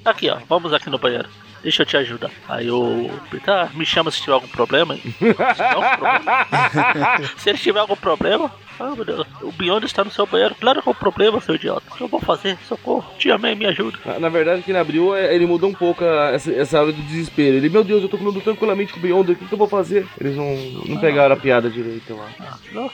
[0.06, 1.28] Aqui, ó, vamos aqui no banheiro.
[1.64, 2.30] Deixa eu te ajudar.
[2.49, 4.95] Aí o Peter, ah, me chama se tiver algum problema.
[4.97, 7.28] Se tiver algum problema.
[7.38, 10.53] se ele tiver algum problema, ah, meu Deus, o Beyond está no seu banheiro.
[10.59, 11.84] Claro que é um problema, seu idiota.
[11.89, 12.57] O que eu vou fazer?
[12.68, 13.05] Socorro.
[13.18, 13.97] Te amei, me ajuda.
[14.20, 17.01] Na, verdade, aqui na abril é, ele mudou um pouco a- essa, essa hora do
[17.01, 17.55] desespero.
[17.55, 19.68] Ele, meu Deus, eu tô comendo tranquilamente com o Beyond, o que, que eu vou
[19.70, 20.05] fazer?
[20.20, 20.53] Eles não,
[20.86, 22.36] não pegaram a piada direito, eu acho.
[22.41, 22.91] Ah, não.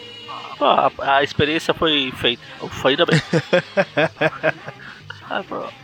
[0.61, 2.43] Ah, a, a experiência foi feita.
[2.69, 3.19] Foi ainda bem.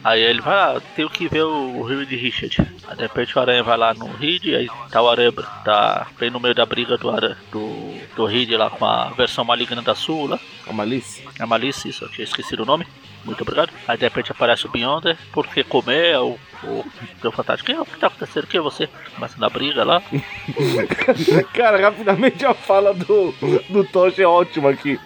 [0.04, 2.62] Aí ele vai lá, tenho que ver o Reed Richard.
[2.88, 5.32] Aí de repente o Aranha vai lá no Reed, aí tá o Aranha,
[5.64, 9.44] tá bem no meio da briga do Aranha, do, do Reed lá com a versão
[9.46, 10.40] maligna da Sul lá.
[10.68, 11.24] A malícia.
[11.40, 12.88] A Malice, isso, eu tinha esquecido o nome.
[13.24, 13.72] Muito obrigado.
[13.88, 16.86] Aí de repente aparece o Beyonder, porque comer, o, o,
[17.24, 17.68] o Fantástico.
[17.68, 17.82] "Quem é?
[17.82, 18.48] O que tá acontecendo?
[18.48, 18.88] Quem é você?
[19.16, 20.02] Começa na briga lá.
[21.54, 23.32] Cara, rapidamente a fala do,
[23.70, 25.00] do Tocha é ótima aqui.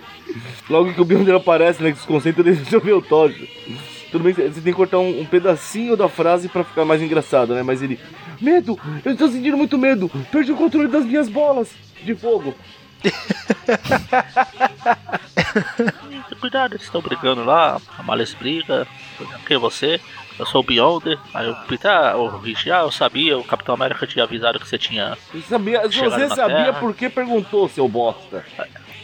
[0.70, 3.48] Logo que o Beyonder aparece, né, que se concentra ele resolveu o Tocha.
[4.12, 7.54] Tudo bem, você tem que cortar um, um pedacinho da frase pra ficar mais engraçado,
[7.54, 7.64] né?
[7.64, 8.00] Mas ele...
[8.42, 8.80] Medo!
[9.06, 10.10] Eu estou sentindo muito medo!
[10.32, 11.72] Perdi o controle das minhas bolas
[12.04, 12.56] de fogo!
[16.40, 18.88] Cuidado, eles estão brigando lá, a Malice briga.
[19.46, 20.00] Quem é você?
[20.38, 21.20] Eu sou o Beyonder.
[21.34, 24.68] Aí o Peter, ah, o Rich, ah, eu sabia, o Capitão América tinha avisado que
[24.68, 25.18] você tinha.
[25.34, 26.80] Você sabia, você sabia Terra.
[26.80, 28.46] por que perguntou, seu bosta?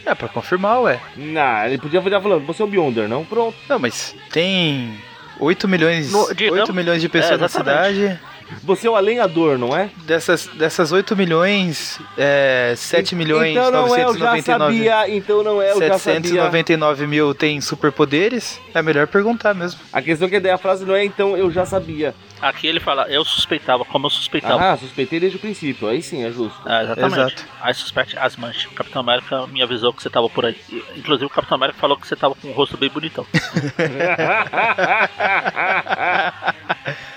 [0.06, 1.00] É, pra confirmar, ué.
[1.16, 3.24] Não, ele podia virar falando, você é o Beyonder, não?
[3.24, 3.56] Pronto.
[3.68, 4.96] Não, mas tem
[5.40, 8.20] 8 milhões, No- digamos- 8 milhões de pessoas É, na cidade.
[8.62, 9.90] Você é o alenhador, não é?
[10.04, 14.76] Dessas, dessas 8 milhões, é, 7 milhões Então não é, eu já 999.
[14.76, 16.20] sabia, então não é, eu já sabia.
[16.22, 18.60] 799 mil tem superpoderes?
[18.74, 19.80] É melhor perguntar mesmo.
[19.92, 22.14] A questão é que a frase não é, então eu já sabia.
[22.40, 24.72] Aqui ele fala, eu suspeitava, como eu suspeitava.
[24.72, 26.60] Ah, suspeitei desde o princípio, aí sim, é justo.
[26.68, 27.18] É, exatamente.
[27.18, 27.44] Exato.
[27.64, 28.66] I suspect as manchas.
[28.66, 30.56] O Capitão América me avisou que você tava por aí.
[30.94, 33.26] Inclusive o Capitão América falou que você tava com um rosto bem bonitão.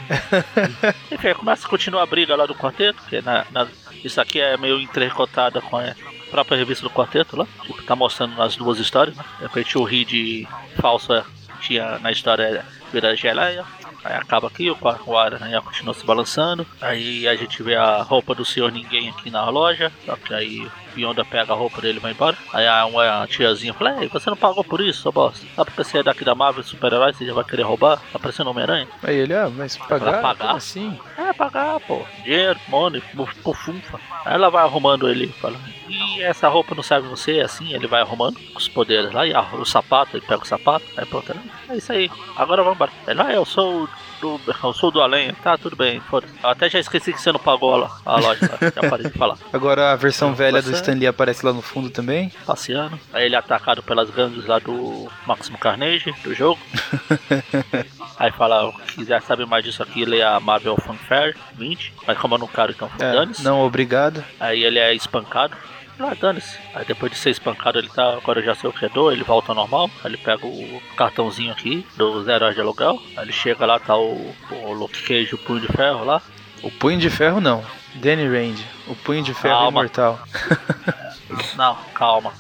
[1.20, 3.68] Enfim, aí começa a continuar a briga lá do quarteto, que na, na-
[4.04, 5.94] isso aqui é meio entrecotada com a
[6.32, 7.46] própria revista do quarteto lá.
[7.64, 9.24] Tipo, tá mostrando as duas histórias, né?
[9.38, 10.48] De repente o Reed
[10.80, 11.24] falso é,
[11.62, 13.66] tinha na história vira geleia.
[14.04, 16.66] Aí acaba aqui, o, o Aranha continua se balançando.
[16.80, 19.92] Aí a gente vê a roupa do senhor ninguém aqui na loja.
[20.06, 22.38] Só que aí o Bionda pega a roupa dele e vai embora.
[22.54, 25.46] Aí a, uma tiazinha fala, Ei, você não pagou por isso, seu bosta?
[25.56, 28.02] Só porque você é daqui da Marvel, super-herói, você já vai querer roubar?
[28.12, 28.88] Tá parecendo Homem-Aranha?
[29.04, 30.22] Aí ele, ah, mas pagar?
[30.22, 30.56] pagar?
[30.56, 30.98] Assim?
[31.18, 32.02] É, pagar, pô.
[32.24, 33.02] Dinheiro, money,
[33.44, 34.00] pufunfa.
[34.26, 38.02] Aí ela vai arrumando ele, fala, e essa roupa não serve você, assim, ele vai
[38.02, 41.34] arrumando com os poderes lá, e o sapato, ele pega o sapato, aí pronto,
[41.70, 42.92] é isso aí, agora vamos embora.
[43.08, 44.40] Ele, ah, eu sou do.
[44.64, 45.34] Eu sou do além.
[45.36, 46.02] Tá, tudo bem.
[46.44, 48.40] Até já esqueci que você não pagou a, a loja.
[48.42, 48.72] Lá.
[48.76, 49.38] Já parei de falar.
[49.52, 52.32] Agora a versão velha do Stanley aparece lá no fundo também.
[52.46, 53.00] Passeando.
[53.14, 56.60] Aí ele é atacado pelas gangues lá do Máximo Carnage, do jogo.
[58.20, 61.94] Aí fala, se quiser saber mais disso aqui, lê a Marvel Fanfare 20.
[62.06, 64.24] Mas como eu não quero, então É, não, obrigado.
[64.40, 65.56] Aí ele é espancado.
[66.00, 66.58] Ah, dane-se.
[66.74, 68.14] Aí depois de ser espancado, ele tá.
[68.14, 69.90] Agora eu já sei o que é dor, ele volta ao normal.
[70.04, 73.00] Aí ele pega o cartãozinho aqui dos heróis de aluguel.
[73.18, 76.22] Aí ele chega lá, tá o, o Luke Cage, o punho de ferro lá.
[76.64, 77.64] O punho de ferro não.
[77.96, 78.58] Danny Rand.
[78.88, 79.80] O punho de ferro Calma.
[79.82, 80.20] imortal.
[81.56, 82.34] Não, calma.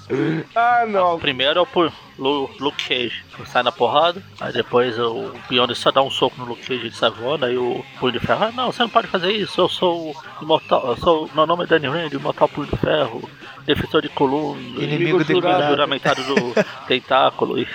[0.55, 1.19] Ah, não.
[1.19, 4.21] Primeiro é o punho, Lu, Luke Cage, que sai na porrada.
[4.41, 7.45] Aí depois o Beyond só dá um soco no Luke Cage, ele sai voando.
[7.45, 9.61] Aí o punho de ferro, ah, não, você não pode fazer isso.
[9.61, 11.29] Eu sou o imortal, eu sou.
[11.35, 13.29] Meu nome é Danny Rand, imortal punho de ferro.
[13.65, 15.67] Defensor de coluna, Inimigo declarado.
[15.69, 16.53] juramentado do
[16.87, 17.59] tentáculo.
[17.59, 17.67] E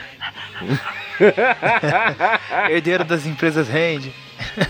[2.71, 4.11] Herdeiro das empresas Rand.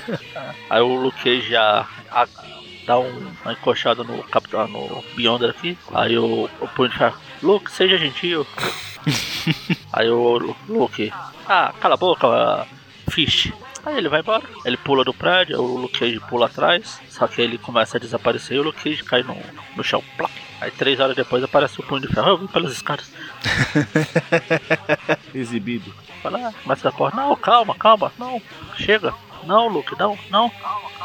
[0.71, 2.27] Aí o Luke já a-
[2.87, 5.79] dá um- uma encoxada no capitão, no Beyonder aqui.
[5.93, 8.47] Aí o, o de Ferro, Luke, seja gentil.
[9.93, 11.13] Aí o Lu- Luke,
[11.49, 12.67] ah, cala a boca,
[13.11, 13.53] Fish.
[13.87, 17.43] Aí ele vai embora, ele pula do prédio, o Luke Cage pula atrás, só que
[17.43, 19.37] ele começa a desaparecer e o Luke Cage cai no,
[19.77, 20.03] no chão.
[20.17, 20.33] Plac.
[20.65, 23.13] Aí três horas depois aparece o Punho de Ferro, eu vim pelas escadas.
[25.35, 25.93] Exibido.
[26.23, 27.15] Fala, ah, começa a correr.
[27.15, 28.41] Não, calma, calma, não,
[28.75, 29.13] chega.
[29.47, 30.51] Não, Luke, não, não,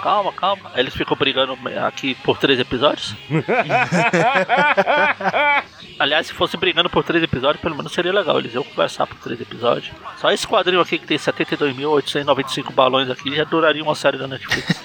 [0.02, 0.72] calma, calma.
[0.74, 3.16] Aí eles ficam brigando aqui por três episódios.
[6.00, 8.40] Aliás, se fosse brigando por três episódios, pelo menos seria legal.
[8.40, 9.92] Eles iam conversar por três episódios.
[10.18, 14.82] Só esse quadrinho aqui que tem 72.895 balões aqui já duraria uma série da Netflix.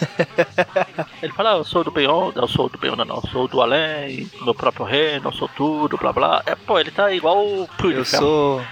[1.22, 3.61] Ele fala, ah, eu sou do Beyond, eu sou do Beyond, não, eu sou do
[3.61, 6.42] Além, meu próprio reino, eu sou tudo, blá blá.
[6.46, 8.62] É, pô, ele tá igual o Punho Eu sou.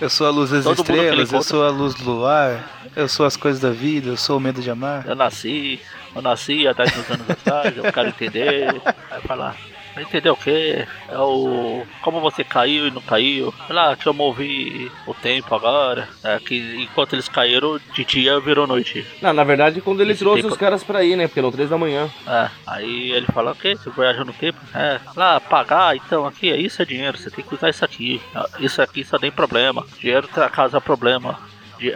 [0.00, 3.26] Eu sou a luz das Todo estrelas, eu sou a luz do luar, eu sou
[3.26, 5.04] as coisas da vida, eu sou o medo de amar.
[5.04, 5.80] Eu nasci,
[6.14, 8.80] eu nasci há 10 mil anos atrás, eu quero entender.
[9.10, 9.56] Aí falar,
[10.02, 10.86] entender o quê?
[11.08, 11.84] É o.
[12.02, 13.52] Como você caiu e não caiu.
[13.68, 16.08] Lá que eu movi o tempo agora.
[16.24, 19.06] É que enquanto eles caíram, de dia virou noite.
[19.22, 21.26] Não, na verdade, quando ele Esse trouxe tempo- os caras pra ir, né?
[21.26, 22.08] Porque eram três da manhã.
[22.26, 23.74] É, aí ele fala, o quê?
[23.76, 24.58] Você viaja no tempo?
[24.74, 28.20] É, lá, pagar, então aqui, isso é dinheiro, você tem que usar isso aqui.
[28.60, 29.86] Isso aqui só tem problema.
[29.98, 31.38] Dinheiro tra- causa problema.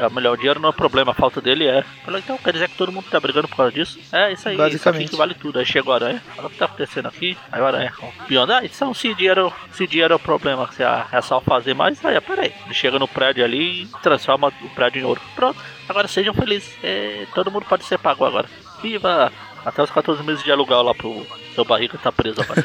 [0.01, 1.83] Ah, Melhor, o dinheiro não é problema, a falta dele é.
[2.05, 3.99] Fala, então quer dizer que todo mundo tá brigando por causa disso?
[4.13, 5.11] É, isso aí, isso Basicamente.
[5.11, 5.59] que vale tudo.
[5.59, 7.37] Aí chega o aranha, fala o que tá acontecendo aqui.
[7.51, 10.83] Aí o aranha, o Beyond, ah, então se dinheiro, se dinheiro é o problema, se
[10.83, 12.53] é é só fazer mais, aí, peraí.
[12.65, 15.21] Ele chega no prédio ali e transforma o prédio em ouro.
[15.35, 15.59] Pronto,
[15.89, 16.75] agora sejam felizes.
[16.83, 18.49] É, todo mundo pode ser pago agora.
[18.83, 19.33] Viva!
[19.65, 22.65] Até os 14 meses de aluguel lá pro seu barriga tá preso agora.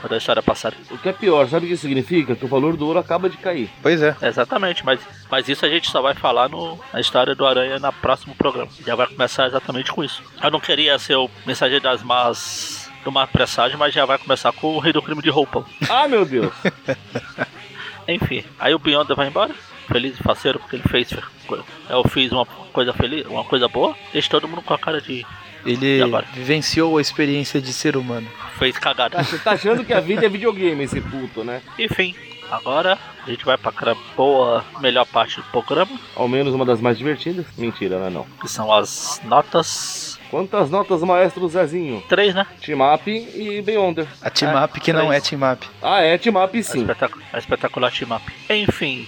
[0.00, 0.74] Quando a história passar.
[0.90, 2.34] O que é pior, sabe o que isso significa?
[2.34, 3.70] Que o valor do ouro acaba de cair.
[3.82, 4.16] Pois é.
[4.20, 7.92] Exatamente, mas, mas isso a gente só vai falar no, na história do Aranha no
[7.94, 8.70] próximo programa.
[8.84, 10.22] Já vai começar exatamente com isso.
[10.42, 14.50] Eu não queria ser o mensageiro das más do má presságio, mas já vai começar
[14.52, 15.64] com o rei do crime de roupa.
[15.88, 16.52] Ah, meu Deus!
[18.08, 19.54] Enfim, aí o Beyonder vai embora,
[19.86, 21.10] feliz e faceiro, porque ele fez.
[21.88, 25.24] Eu fiz uma coisa feliz, uma coisa boa, deixa todo mundo com a cara de.
[25.64, 26.00] Ele
[26.32, 28.26] vivenciou a experiência de ser humano.
[28.58, 29.16] fez cagada.
[29.18, 31.60] Tá, você tá achando que a vida é videogame, esse puto, né?
[31.78, 32.14] Enfim,
[32.50, 33.72] agora a gente vai pra
[34.16, 37.46] boa, melhor parte do programa, Ao menos uma das mais divertidas.
[37.56, 38.26] Mentira, não é não.
[38.40, 40.18] que são as notas.
[40.30, 42.02] Quantas notas, maestro Zezinho?
[42.08, 42.44] Três, né?
[42.60, 44.06] Team Up e Beyonder.
[44.20, 45.28] A Team Up que não é três.
[45.30, 45.66] Team Up.
[45.80, 46.80] Ah, é Team Up A, sim.
[46.80, 48.24] espetac- a espetacular team up.
[48.50, 49.06] Enfim,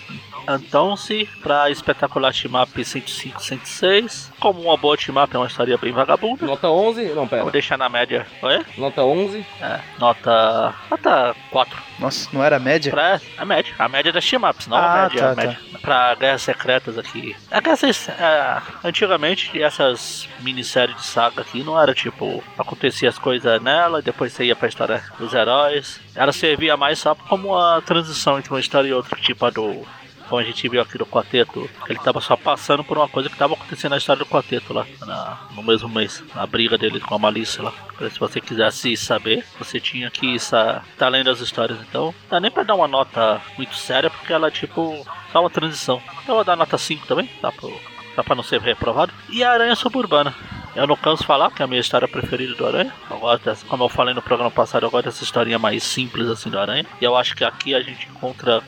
[0.49, 5.47] então se pra espetacular team up 105, 106, como uma boa team up é uma
[5.47, 7.05] história bem vagabunda, Nota 11?
[7.09, 7.51] Não, vou pera.
[7.51, 8.26] deixar na média.
[8.42, 8.64] Oi?
[8.78, 9.44] Nota 11.
[9.61, 10.74] É, nota.
[10.90, 11.82] Nota 4.
[11.99, 12.90] Nossa, não era a média?
[12.92, 13.74] Pra a média.
[13.78, 15.20] A média das team ups, não Ah, a média.
[15.22, 15.59] tá, a média.
[15.80, 17.34] Pra guerras secretas aqui.
[17.51, 18.09] É que essas.
[18.09, 22.42] é, antigamente, essas minisséries de saga aqui não era tipo.
[22.59, 26.01] Acontecia as coisas nela, e depois você ia pra história dos heróis.
[26.14, 29.86] Ela servia mais só como uma transição entre uma história e outra, tipo a do.
[30.29, 33.37] Como a gente viu aqui do quarteto, ele tava só passando por uma coisa que
[33.37, 37.14] tava acontecendo na história do quarteto lá, na- no mesmo mês, na briga dele com
[37.14, 37.72] a Malícia lá.
[38.11, 41.79] Se você quisesse saber, você tinha que estar tá lendo as histórias.
[41.89, 45.51] Então, dá nem pra dar uma nota muito séria, porque ela é tipo só uma
[45.51, 46.03] transição.
[46.22, 47.51] Então, eu vou dar nota 5 também, tá?
[47.53, 47.72] Pro,
[48.14, 49.12] só pra não ser reprovado.
[49.31, 50.35] E a Aranha Suburbana.
[50.74, 52.93] Eu não canso falar que é a minha história preferida do Aranha.
[53.11, 56.29] Eu gosto dessa, como eu falei no programa passado, eu gosto dessa historinha mais simples
[56.29, 56.85] assim do Aranha.
[57.01, 58.62] E eu acho que aqui a gente encontra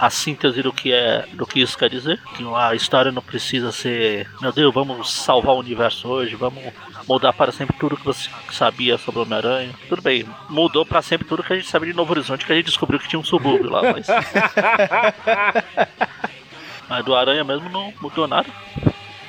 [0.00, 2.18] a síntese do que é do que isso quer dizer.
[2.34, 6.64] Que a história não precisa ser, meu Deus, vamos salvar o universo hoje, vamos
[7.06, 9.74] mudar para sempre tudo que você sabia sobre o Homem-Aranha.
[9.88, 12.56] Tudo bem, mudou para sempre tudo que a gente sabia de Novo Horizonte, que a
[12.56, 14.06] gente descobriu que tinha um subúrbio lá, mas.
[16.88, 18.48] mas do Aranha mesmo não mudou nada.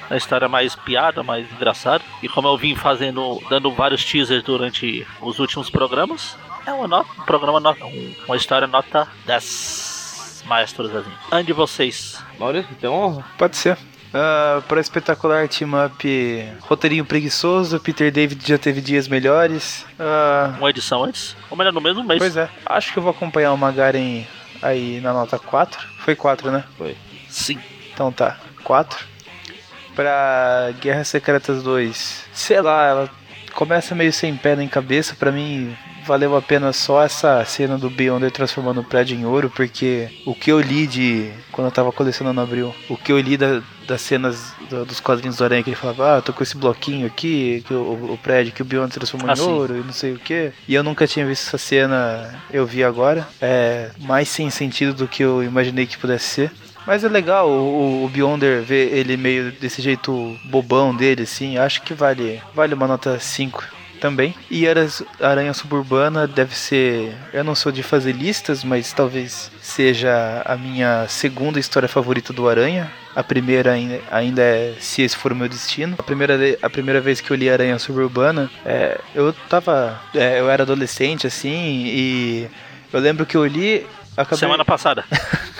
[0.09, 2.03] na história mais piada, mais engraçada.
[2.23, 7.09] E como eu vim fazendo, dando vários teasers durante os últimos programas, é uma nota,
[7.21, 9.90] um programa nota, um, uma história nota 10
[10.51, 11.09] maestros assim.
[11.31, 12.21] Ande vocês.
[12.37, 13.23] Maurício, tem honra?
[13.37, 13.77] Pode ser.
[14.11, 19.85] Uh, para espetacular team up, roteirinho preguiçoso, Peter David já teve dias melhores.
[19.97, 21.37] Uh, uma edição antes?
[21.49, 22.19] Ou melhor, no mesmo mês.
[22.19, 22.49] Pois é.
[22.65, 24.25] Acho que eu vou acompanhar o Magaren
[24.61, 25.87] aí na nota 4.
[25.99, 26.65] Foi 4, né?
[26.77, 26.97] Foi.
[27.29, 27.57] Sim.
[27.93, 29.05] Então tá, 4.
[29.95, 33.09] Pra Guerras Secretas 2, sei lá, ela
[33.53, 35.15] começa meio sem pé nem cabeça.
[35.15, 35.73] Pra mim,
[36.05, 40.33] valeu a pena só essa cena do Beyonder transformando o prédio em ouro, porque o
[40.33, 41.31] que eu li de.
[41.51, 44.99] Quando eu tava colecionando no Abril, o que eu li da, das cenas do, dos
[44.99, 48.19] quadrinhos do Aranha, que ele falava, ah, tô com esse bloquinho aqui, que o, o
[48.21, 49.43] prédio que o Beyonder transformou ah, em sim.
[49.43, 50.51] ouro e não sei o que.
[50.67, 53.27] E eu nunca tinha visto essa cena, eu vi agora.
[53.41, 56.51] É mais sem sentido do que eu imaginei que pudesse ser.
[56.85, 61.57] Mas é legal o, o Beyonder ver ele meio desse jeito bobão dele, assim.
[61.57, 64.33] Acho que vale, vale uma nota 5 também.
[64.49, 64.65] E
[65.21, 67.15] Aranha Suburbana deve ser.
[67.31, 72.49] Eu não sou de fazer listas, mas talvez seja a minha segunda história favorita do
[72.49, 72.91] Aranha.
[73.15, 73.73] A primeira
[74.09, 75.95] ainda é Se Esse For o Meu Destino.
[75.99, 80.01] A primeira, a primeira vez que eu li Aranha Suburbana, é, eu tava.
[80.15, 82.49] É, eu era adolescente, assim, e
[82.91, 83.85] eu lembro que eu li.
[84.17, 84.39] Acabei...
[84.39, 85.05] Semana passada.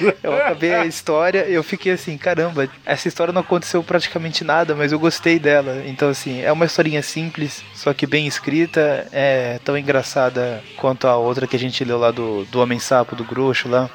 [0.22, 4.92] Eu acabei a história eu fiquei assim, caramba, essa história não aconteceu praticamente nada, mas
[4.92, 5.82] eu gostei dela.
[5.86, 11.16] Então, assim, é uma historinha simples, só que bem escrita, é tão engraçada quanto a
[11.16, 13.90] outra que a gente leu lá do, do Homem-Sapo, do Grosso lá.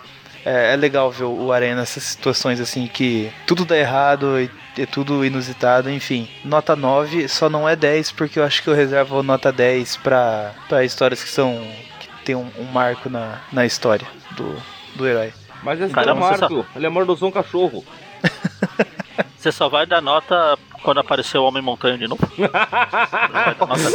[0.46, 4.50] É, é, legal ver o Aranha nessas situações assim que tudo dá errado e
[4.82, 6.30] é tudo inusitado, enfim.
[6.46, 10.54] Nota 9 só não é 10 porque eu acho que eu reservo nota 10 para
[10.84, 11.62] histórias que são
[12.00, 14.56] que tem um, um marco na, na história do,
[14.96, 15.34] do herói.
[15.64, 16.66] Mas esse Caramba, é o Marco, só...
[16.76, 17.86] ele é mordoção cachorro.
[19.38, 22.22] Você só vai dar nota quando aparecer o Homem Montanha de novo?
[22.38, 23.94] nota 10?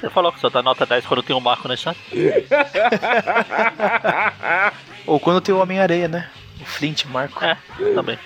[0.00, 1.98] Você falou que só dá nota 10 quando tem um Marco na história?
[5.06, 6.28] Ou quando tem o Homem-Areia, né?
[6.60, 7.44] O Flint Marco.
[7.44, 7.56] É,
[7.94, 8.18] também.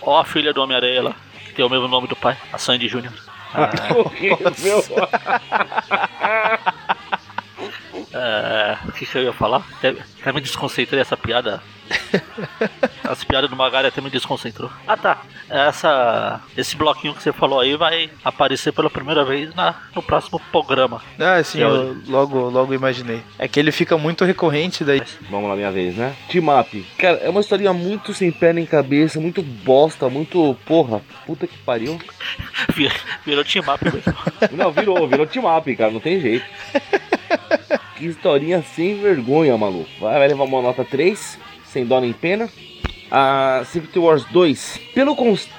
[0.00, 1.14] Ó a filha do Homem-Areia lá,
[1.46, 3.12] que tem o mesmo nome do pai, a Sandy Jr.
[3.54, 3.70] Ah,
[4.58, 4.84] meu.
[8.12, 9.66] É, o que, que, eu ia falar?
[9.78, 11.62] Até, até me desconcentrei essa piada.
[13.04, 14.70] As piadas do Magari até me desconcentrou.
[14.86, 15.22] Ah tá.
[15.48, 20.40] Essa, esse bloquinho que você falou aí vai aparecer pela primeira vez na, no próximo
[20.52, 21.00] programa.
[21.18, 23.22] Ah, sim, eu, logo, logo imaginei.
[23.38, 25.02] É que ele fica muito recorrente daí.
[25.30, 26.14] Vamos lá, minha vez, né?
[26.30, 26.86] Team Up.
[26.98, 30.56] Cara, é uma historinha muito sem pé nem cabeça, muito bosta, muito.
[30.66, 31.98] Porra, puta que pariu.
[33.24, 34.14] virou Team Up mesmo.
[34.52, 36.44] Não, virou, virou Team Up, cara, não tem jeito.
[37.98, 39.90] Que historinha sem vergonha, maluco.
[39.98, 41.36] Vai, vai levar uma nota 3,
[41.66, 42.48] sem dó nem pena.
[43.10, 45.16] A Secret Wars 2, pelo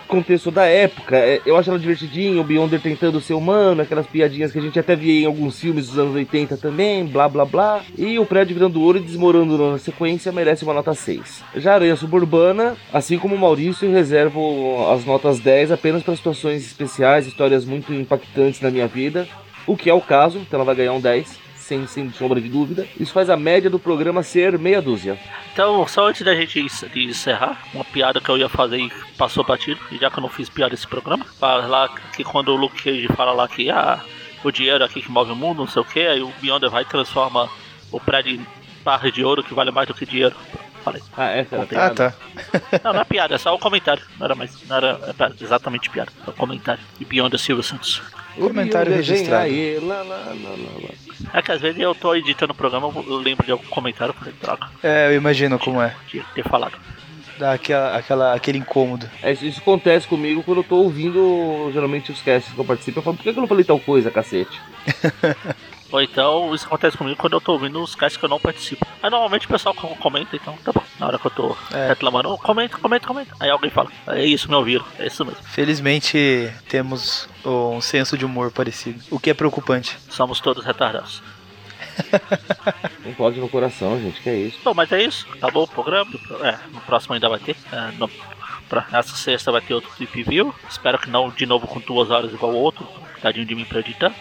[0.08, 4.52] contexto da época, é, eu acho ela divertidinha, o Beyonder tentando ser humano, aquelas piadinhas
[4.52, 7.82] que a gente até via em alguns filmes dos anos 80 também, blá blá blá.
[7.98, 11.44] E o prédio virando ouro e desmoronando na sequência merece uma nota 6.
[11.56, 17.26] Já Aranha Suburbana, assim como o Maurício, reservo as notas 10 apenas para situações especiais,
[17.26, 19.28] histórias muito impactantes na minha vida,
[19.66, 22.50] o que é o caso, então ela vai ganhar um 10 sem, sem sombra de
[22.50, 22.88] dúvida.
[23.00, 25.20] Isso faz a média do programa ser meia dúzia.
[25.54, 26.60] Então, só antes da gente
[26.96, 30.50] encerrar, uma piada que eu ia fazer e passou batido, já que eu não fiz
[30.50, 34.04] piada nesse programa, para lá que quando o Luke Cage fala lá que ah,
[34.44, 36.82] o dinheiro aqui que move o mundo, não sei o que, aí o Beyonder vai
[36.82, 37.48] e transforma
[37.92, 38.48] o prédio em
[38.84, 40.36] barra de ouro que vale mais do que dinheiro.
[40.84, 41.02] Falei.
[41.16, 42.14] Ah, essa era Ah, tá.
[42.84, 44.02] Não, não é piada, é só o comentário.
[44.18, 44.58] Não era mais.
[44.66, 46.10] Não era é exatamente piada.
[46.26, 46.82] É o comentário.
[47.00, 48.02] E Beyonder Silva Santos.
[48.36, 49.44] Comentário registrado.
[49.44, 53.18] Aí, lá, lá, lá, lá, É que às vezes eu tô editando o programa, eu
[53.18, 54.70] lembro de algum comentário, eu falei, troca.
[54.82, 55.96] É, eu imagino como é.
[56.08, 56.78] Tinha que ter falado.
[57.38, 59.10] Dá aquela, aquela, aquele incômodo.
[59.24, 63.00] É, isso acontece comigo quando eu tô ouvindo, geralmente, os casts que eu participo.
[63.00, 64.60] Eu falo, por que eu não falei tal coisa, cacete?
[65.92, 68.86] Ou então isso acontece comigo quando eu tô ouvindo os casts que eu não participo.
[69.02, 70.84] Aí normalmente o pessoal comenta, então tá bom.
[71.00, 71.90] Na hora que eu tô é.
[71.90, 73.36] reclamando, comenta, comenta, comenta.
[73.40, 74.86] Aí alguém fala, é isso, me ouviram.
[74.98, 75.42] É isso mesmo.
[75.44, 79.04] Felizmente temos um senso de humor parecido.
[79.10, 79.98] O que é preocupante.
[80.10, 81.22] Somos todos retardados.
[83.04, 84.60] Não pode no coração, gente, que é isso.
[84.64, 85.28] Bom, mas é isso.
[85.34, 86.10] Acabou o programa.
[86.42, 87.56] É, no próximo ainda vai ter.
[87.72, 88.10] É, no,
[88.70, 90.56] pra, essa sexta vai ter outro clip view.
[90.70, 92.88] Espero que não de novo com duas horas igual o outro.
[93.22, 94.14] Tadinho de mim pra editar.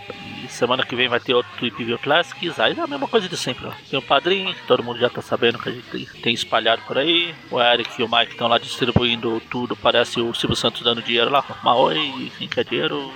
[0.45, 2.59] E semana que vem vai ter outro Tweep View Classics.
[2.59, 3.67] Aí é a mesma coisa de sempre.
[3.67, 3.73] Ó.
[3.89, 7.33] Tem o padrinho, todo mundo já tá sabendo que a gente tem espalhado por aí.
[7.51, 9.77] O Eric e o Mike estão lá distribuindo tudo.
[9.77, 11.45] Parece o Silvio Santos dando dinheiro lá.
[11.63, 13.13] Maoi, quem quer dinheiro.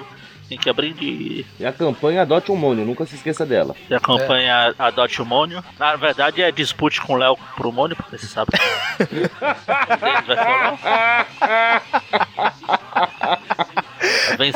[0.52, 1.46] Tem que abrir de.
[1.58, 3.74] E a campanha Adote um Mônio, nunca se esqueça dela.
[3.88, 5.64] E a campanha Adote o Mônio.
[5.78, 8.50] Na verdade é dispute com o Léo pro Mônio, porque você sabe.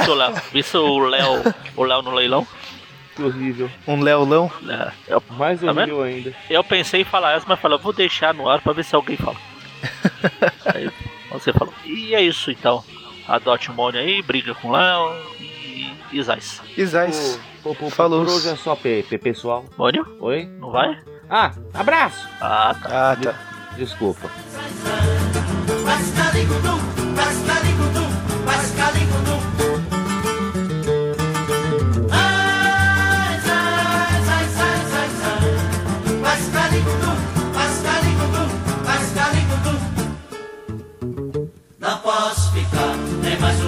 [0.02, 0.34] ser o Léo.
[0.52, 1.54] Vence o Léo.
[1.76, 2.46] O Léo, o no leilão.
[3.14, 3.70] Que horrível.
[3.88, 4.50] Um leolão.
[4.68, 6.34] É, eu, Mais Tá horrível ainda.
[6.50, 9.16] eu pensei em falar essa, mas falei, vou deixar no ar pra ver se alguém
[9.16, 9.36] fala.
[10.74, 10.90] aí
[11.30, 11.72] você falou.
[11.86, 12.84] E é isso então.
[13.26, 15.36] Adote o Mônio aí, briga com o Léo
[16.22, 16.60] Zais.
[16.76, 17.38] Isais.
[17.62, 18.24] Pô, pô, pô, Falou.
[18.24, 19.64] Por hoje é só P, P pessoal.
[19.76, 20.06] Mônio?
[20.20, 20.46] Oi?
[20.60, 20.98] Não vai?
[21.28, 22.28] Ah, abraço!
[22.40, 23.12] Ah, tá.
[23.12, 23.34] Ah, tá.
[23.76, 24.30] Desculpa.
[41.78, 43.65] Não posso ficar nem mais um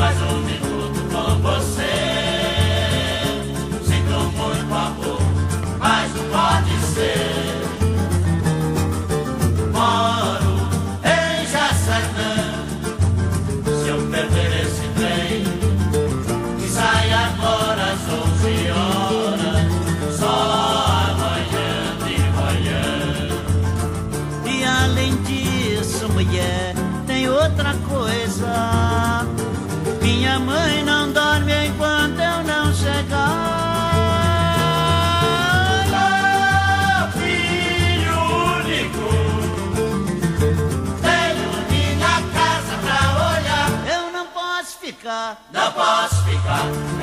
[0.00, 0.69] mais um minuto
[45.80, 46.99] ficar.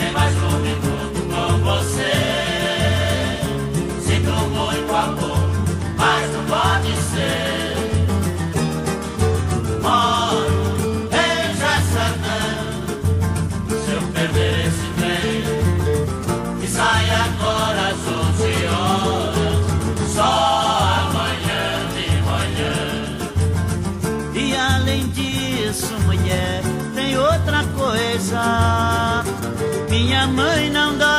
[30.28, 31.16] Mãe não enquanto